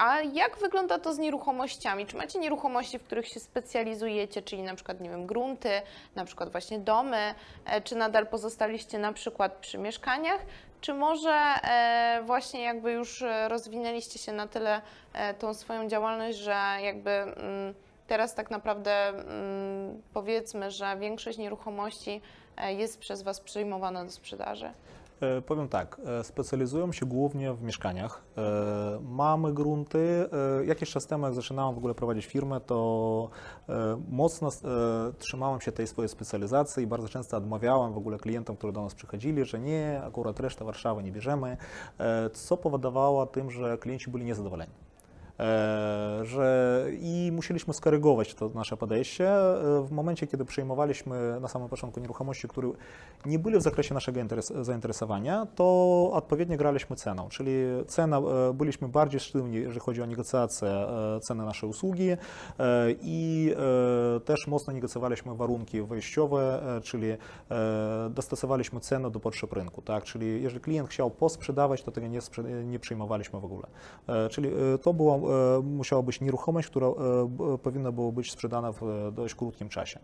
[0.00, 2.06] A jak wygląda to z nieruchomościami?
[2.06, 5.70] Czy macie nieruchomości, w których się specjalizujecie, czyli na przykład, nie wiem, grunty,
[6.14, 10.40] na przykład właśnie domy, e, czy nadal pozostaliście na przykład przy mieszkaniach,
[10.80, 14.80] czy może e, właśnie jakby już e, rozwinęliście się na tyle
[15.38, 17.74] tą swoją działalność, że jakby mm,
[18.06, 22.20] teraz tak naprawdę mm, powiedzmy, że większość nieruchomości
[22.68, 24.72] jest przez Was przyjmowana do sprzedaży?
[25.22, 28.22] E, Powiem tak, e, specjalizują się głównie w mieszkaniach.
[28.36, 28.42] E,
[29.02, 30.28] Mamy grunty.
[30.66, 33.28] Jakiś czas temu, jak zaczynałem w ogóle prowadzić firmę, to
[34.08, 34.50] mocno
[35.18, 38.94] trzymałem się tej swojej specjalizacji i bardzo często odmawiałem w ogóle klientom, którzy do nas
[38.94, 41.56] przychodzili, że nie, akurat resztę Warszawy nie bierzemy,
[42.32, 44.72] co powodowało tym, że klienci byli niezadowoleni.
[45.42, 51.68] E, że i musieliśmy skorygować to nasze podejście e, w momencie, kiedy przejmowaliśmy na samym
[51.68, 52.68] początku nieruchomości, które
[53.26, 57.52] nie były w zakresie naszego interes- zainteresowania, to odpowiednio graliśmy ceną, czyli
[57.86, 62.08] cena, e, byliśmy bardziej sztywni, jeżeli chodzi o negocjację e, ceny naszej usługi
[63.02, 63.54] i
[64.24, 67.06] też mocno negocjowaliśmy warunki wejściowe, czyli
[68.10, 72.18] dostosowaliśmy cenę do potrzeb rynku, tak, czyli jeżeli klient chciał posprzedawać, to tego nie,
[72.64, 73.66] nie przyjmowaliśmy w ogóle.
[74.30, 74.50] Czyli
[74.82, 75.20] to było,
[75.58, 76.92] e, musiała być nieruchomość, która e,
[77.62, 79.98] powinna była być sprzedana w e, dość krótkim czasie,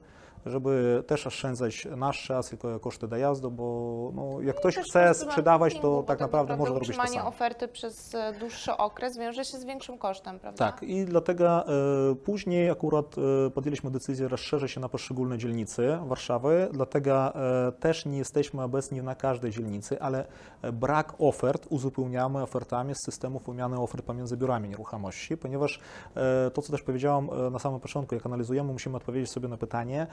[0.46, 5.14] żeby też oszczędzać nasz czas i ko- koszty dojazdu, bo no, jak ktoś Też chce
[5.14, 7.28] sprzedawać, to tak naprawdę może robić to samo.
[7.28, 10.72] oferty przez e, dłuższy okres wiąże się z większym kosztem, prawda?
[10.72, 11.66] Tak, i dlatego
[12.12, 17.34] e, później akurat e, podjęliśmy decyzję rozszerzyć się na poszczególne dzielnice Warszawy, dlatego
[17.68, 20.24] e, też nie jesteśmy obecni na każdej dzielnicy, ale
[20.72, 25.80] brak ofert uzupełniamy ofertami z systemów wymiany ofert pomiędzy biurami nieruchomości, ponieważ
[26.16, 29.56] e, to, co też powiedziałam e, na samym początku, jak analizujemy, musimy odpowiedzieć sobie na
[29.56, 30.06] pytanie,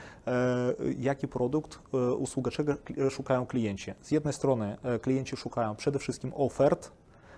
[0.99, 2.73] jaki produkt, e, usługa, czego
[3.10, 3.91] szukają klienci.
[4.01, 6.91] Z jednej strony e, klienci szukają przede wszystkim ofert,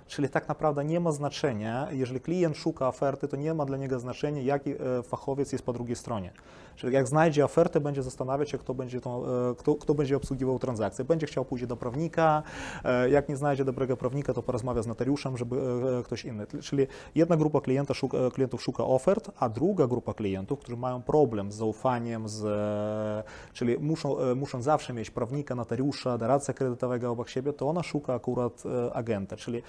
[0.08, 4.00] Czyli tak naprawdę nie ma znaczenia, jeżeli klient szuka oferty, to nie ma dla niego
[4.00, 6.32] znaczenia, jaki e, fachowiec jest po drugiej stronie.
[6.76, 10.60] Czyli jak znajdzie ofertę, będzie zastanawiać się, kto będzie, tą, e, kto, kto będzie obsługiwał
[10.60, 11.06] transakcję.
[11.06, 12.44] Będzie chciał pójść do prawnika,
[12.84, 15.58] e, jak nie znajdzie dobrego prawnika, to porozmawia z notariuszem, żeby
[16.04, 16.48] ktoś inny.
[16.62, 21.52] Czyli jedna grupa klienta szuka, klientów szuka ofert, a druga grupa klientów, którzy mają problem
[21.52, 22.46] z zaufaniem, z,
[23.54, 28.64] czyli muszą, muszą zawsze mieć prawnika, notariusza, doradcę kredytowego obok siebie, to ona szuka akurat
[28.94, 29.36] agenta.
[29.36, 29.62] Czyli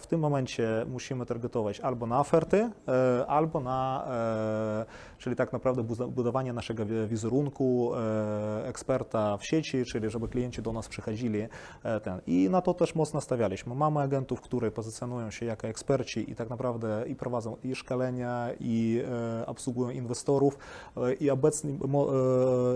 [0.00, 4.84] W tym momencie musimy targetować albo na oferty, e, albo na, e,
[5.18, 10.72] czyli tak naprawdę budowanie naszego wi- wizerunku e, eksperta w sieci, czyli żeby klienci do
[10.72, 11.46] nas przychodzili.
[11.82, 12.20] e, Ten.
[12.26, 13.74] I na to też mocno stawialiśmy.
[13.74, 19.02] Mamy agentów, którzy pozycjonują się jako eksperci i tak naprawdę i prowadzą i szkolenia, i
[19.40, 20.58] e, obsługują inwestorów,
[20.96, 21.78] e, i obecni,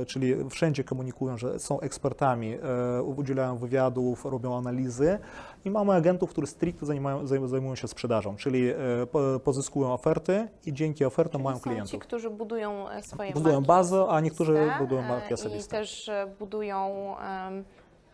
[0.00, 2.54] e, czyli wszędzie komunikują, że są ekspertami,
[2.98, 5.18] e, udzielają wywiadów, robią analizy.
[5.64, 8.74] I mamy agentów, którzy stricte zajmują, zajm- zajmują się sprzedażą, czyli e,
[9.12, 11.90] po- pozyskują oferty i dzięki ofertom mają Są klientów.
[11.90, 15.70] ci, którzy budują e, swoje Budują marki bazę, a niektórzy budują e, marki I osobiste.
[15.78, 17.14] też e, budują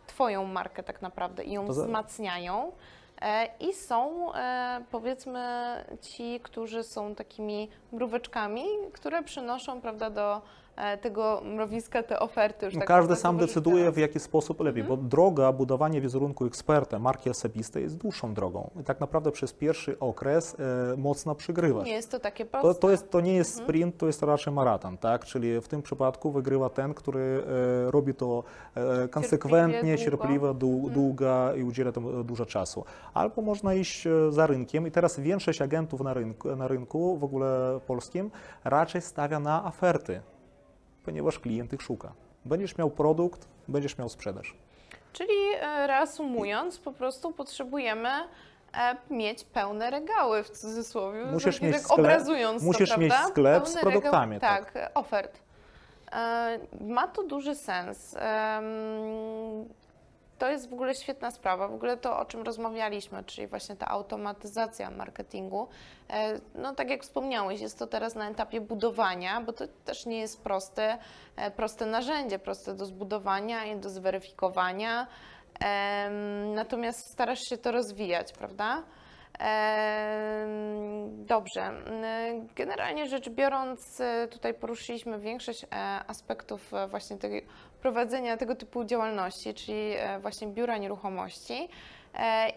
[0.06, 2.72] Twoją markę tak naprawdę i ją wzmacniają.
[3.60, 4.28] I są
[4.90, 5.44] powiedzmy
[6.00, 10.42] ci, którzy są takimi mróweczkami, które przynoszą prawda, do
[11.02, 12.66] tego mrowiska te oferty.
[12.66, 15.00] Już tak Każdy sam decyduje, w jaki sposób lepiej, Mhm.
[15.00, 18.70] bo droga budowania wizerunku eksperta, marki osobistej jest dłuższą drogą.
[18.80, 20.56] I tak naprawdę przez pierwszy okres
[20.92, 21.86] e, mocno przegrywasz.
[21.86, 22.68] Nie jest to takie proste.
[22.68, 23.66] To, to, jest, to nie jest Mhm.
[23.68, 25.24] sprint, to jest raczej maraton, tak?
[25.24, 27.44] Czyli w tym przypadku wygrywa ten, który
[27.86, 28.44] e, robi to
[28.74, 29.96] e, konsekwentnie, długo.
[30.04, 30.94] cierpliwie, dłu, Mhm.
[30.94, 32.84] długo i udziela temu e, dużo czasu.
[33.14, 37.24] Albo można iść e, za rynkiem i teraz większość agentów na rynku, na rynku w
[37.24, 38.30] ogóle polskim
[38.64, 40.20] raczej stawia na oferty,
[41.04, 42.12] ponieważ klient ich szuka.
[42.44, 44.56] Będziesz miał produkt, będziesz miał sprzedaż.
[45.12, 48.08] Czyli e, reasumując, po prostu potrzebujemy
[48.74, 51.24] e, mieć pełne regały w cudzysłowie.
[51.24, 53.28] Musisz takie mieć tak sklep- obrazując musisz to, mieć prawda?
[53.28, 54.72] sklep z produktami, Regał, tak.
[54.72, 55.38] tak, ofert.
[56.12, 58.16] E, Ma to duży sens.
[60.38, 61.68] To jest w ogóle świetna sprawa.
[61.68, 65.68] W ogóle to, o czym rozmawialiśmy, czyli właśnie ta automatyzacja marketingu.
[66.10, 70.18] E, No tak jak wspomniałeś, jest to teraz na etapie budowania, bo to też nie
[70.18, 70.98] jest proste,
[71.36, 75.06] e, proste narzędzie, proste do zbudowania i do zweryfikowania.
[76.54, 78.82] Natomiast starasz się to rozwijać, prawda?
[81.26, 81.72] Dobrze.
[82.56, 85.66] Generalnie rzecz biorąc, e, tutaj poruszyliśmy większość e,
[86.06, 87.36] aspektów e, właśnie tego,
[87.80, 91.68] prowadzenia tego typu działalności, czyli właśnie biura nieruchomości.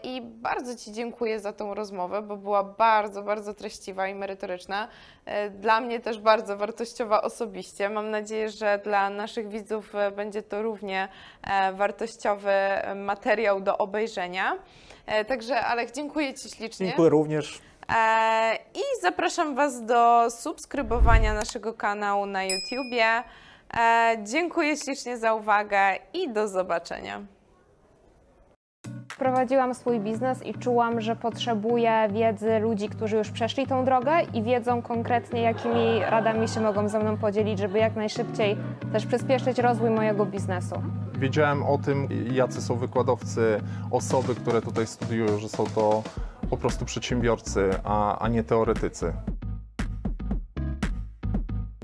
[0.02, 4.88] I bardzo Ci dziękuję za tą rozmowę, bo była bardzo, bardzo treściwa i merytoryczna.
[5.50, 7.88] Dla mnie też bardzo wartościowa osobiście.
[7.90, 11.08] Mam nadzieję, że dla naszych widzów będzie to równie
[11.72, 12.52] wartościowy
[12.94, 14.58] materiał do obejrzenia.
[15.08, 16.86] E, Także Alek, dziękuję Ci ślicznie.
[16.86, 17.60] Dziękuję również.
[17.96, 23.22] E, I zapraszam Was do subskrybowania naszego kanału na YouTubie.
[23.78, 27.20] E, Dziękuję ślicznie za uwagę i do zobaczenia.
[29.18, 34.42] Prowadziłam swój biznes i czułam, że potrzebuję wiedzy ludzi, którzy już przeszli tą drogę i
[34.42, 38.56] wiedzą konkretnie, jakimi radami się mogą ze mną podzielić, żeby jak najszybciej
[38.92, 40.82] też przyspieszyć rozwój mojego biznesu.
[41.18, 43.60] Wiedziałem o tym, jacy są wykładowcy,
[43.90, 46.02] osoby, które tutaj studiują, że są to
[46.50, 49.12] po prostu przedsiębiorcy, a, a nie teoretycy.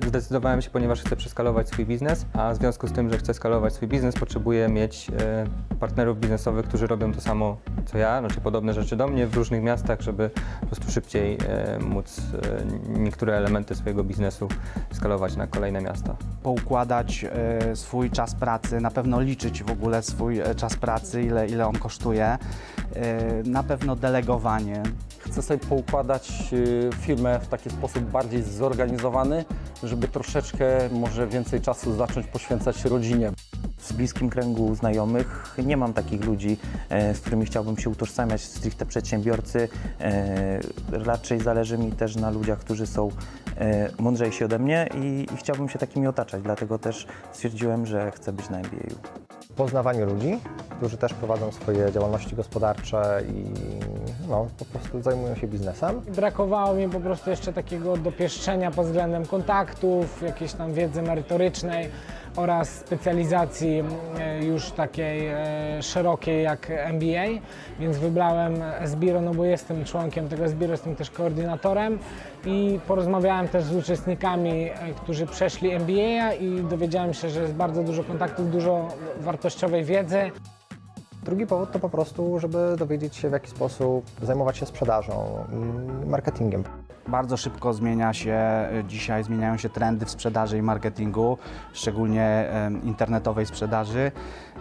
[0.09, 3.73] Zdecydowałem się, ponieważ chcę przeskalować swój biznes, a w związku z tym, że chcę skalować
[3.73, 5.47] swój biznes, potrzebuję mieć e,
[5.81, 9.63] partnerów biznesowych, którzy robią to samo co ja, znaczy podobne rzeczy do mnie w różnych
[9.63, 10.31] miastach, żeby
[10.61, 14.49] po prostu szybciej e, móc e, niektóre elementy swojego biznesu
[14.93, 16.17] skalować na kolejne miasta.
[16.43, 17.27] poukładać
[17.75, 22.39] swój czas pracy, na pewno liczyć w ogóle swój czas pracy, ile, ile on kosztuje,
[23.45, 24.83] na pewno delegowanie.
[25.35, 29.45] Chcę sobie poukładać y, firmę w taki sposób bardziej zorganizowany,
[29.83, 33.33] żeby troszeczkę może więcej czasu zacząć poświęcać rodzinie.
[33.79, 36.57] W bliskim kręgu znajomych nie mam takich ludzi,
[36.89, 39.69] e, z którymi chciałbym się utożsamiać, stricte przedsiębiorcy.
[40.01, 40.61] E,
[40.93, 43.11] Raczej zależy mi też na ludziach, którzy są
[43.57, 48.51] e, mądrzejsi ode mnie i, chciałbym się takimi otaczać, dlatego też stwierdziłem, że chcę być
[48.51, 48.95] na MBA.
[49.57, 50.41] poznawanie ludzi,
[50.77, 53.45] którzy też prowadzą swoje działalności gospodarcze i
[54.29, 56.01] no, po prostu zajmują się biznesem.
[56.01, 61.91] Brakowało mi po prostu jeszcze takiego dopieszczenia pod względem kontaktów, jakiejś tam wiedzy merytorycznej
[62.37, 63.83] oraz specjalizacji
[64.19, 67.43] e, już takiej e, szerokiej jak MBA,
[67.81, 68.55] więc wybrałem
[68.85, 71.99] Sbiro, no bo jestem członkiem tego Sbiro, jestem też koordynatorem
[72.47, 77.83] i porozmawiałem też z uczestnikami, e, którzy przeszli MBA i dowiedziałem się, że jest bardzo
[77.83, 78.89] dużo kontaktów, dużo
[79.21, 80.31] wartościowej wiedzy.
[81.25, 85.45] Drugi powód to po prostu, żeby dowiedzieć się w jaki sposób zajmować się sprzedażą
[86.05, 86.65] i marketingiem.
[87.09, 91.39] Bardzo szybko zmienia się, e, dzisiaj zmieniają się trendy w sprzedaży i marketingu,
[91.73, 92.49] szczególnie
[92.83, 94.13] internetowej sprzedaży,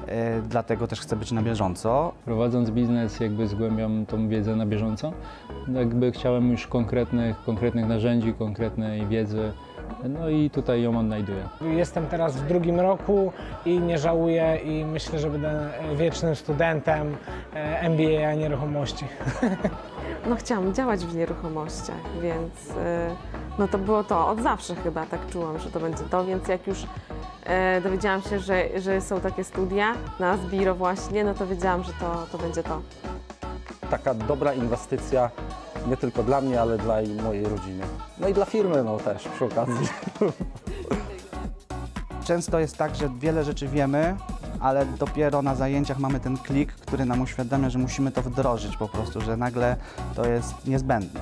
[0.08, 2.14] e, dlatego też chcę być na bieżąco.
[2.26, 5.14] Prowadząc biznes jakby zgłębiam tą wiedzę na bieżąco.
[5.68, 9.54] Jakby chciałem już konkretnych, konkretnych narzędzi, konkretnej wiedzy
[10.10, 11.50] No i tutaj ją odnajduję.
[11.62, 13.32] Jestem teraz w drugim roku
[13.66, 17.16] i nie żałuję i myślę, że będę wiecznym studentem
[17.54, 19.06] e, MBA, nieruchomości.
[20.30, 22.74] No chciałam działać w nieruchomościach, więc y,
[23.60, 24.28] no to było to.
[24.28, 26.86] Od zawsze chyba tak czułam, że to będzie to, więc jak już
[27.44, 31.94] e, dowiedziałam się, że, że są takie studia na Zbiro właśnie, no to wiedziałam, że
[31.94, 32.82] to, to będzie to.
[33.90, 35.30] Taka dobra inwestycja
[35.88, 37.84] nie tylko dla mnie, ale dla i mojej rodziny.
[38.20, 39.88] No i dla firmy no też przy okazji.
[42.24, 44.16] Często jest tak, że wiele rzeczy wiemy,
[44.60, 48.88] ale dopiero na zajęciach mamy ten klik, który nam uświadamia, że musimy to wdrożyć po
[48.88, 49.76] prostu, że nagle
[50.16, 51.20] to jest niezbędne.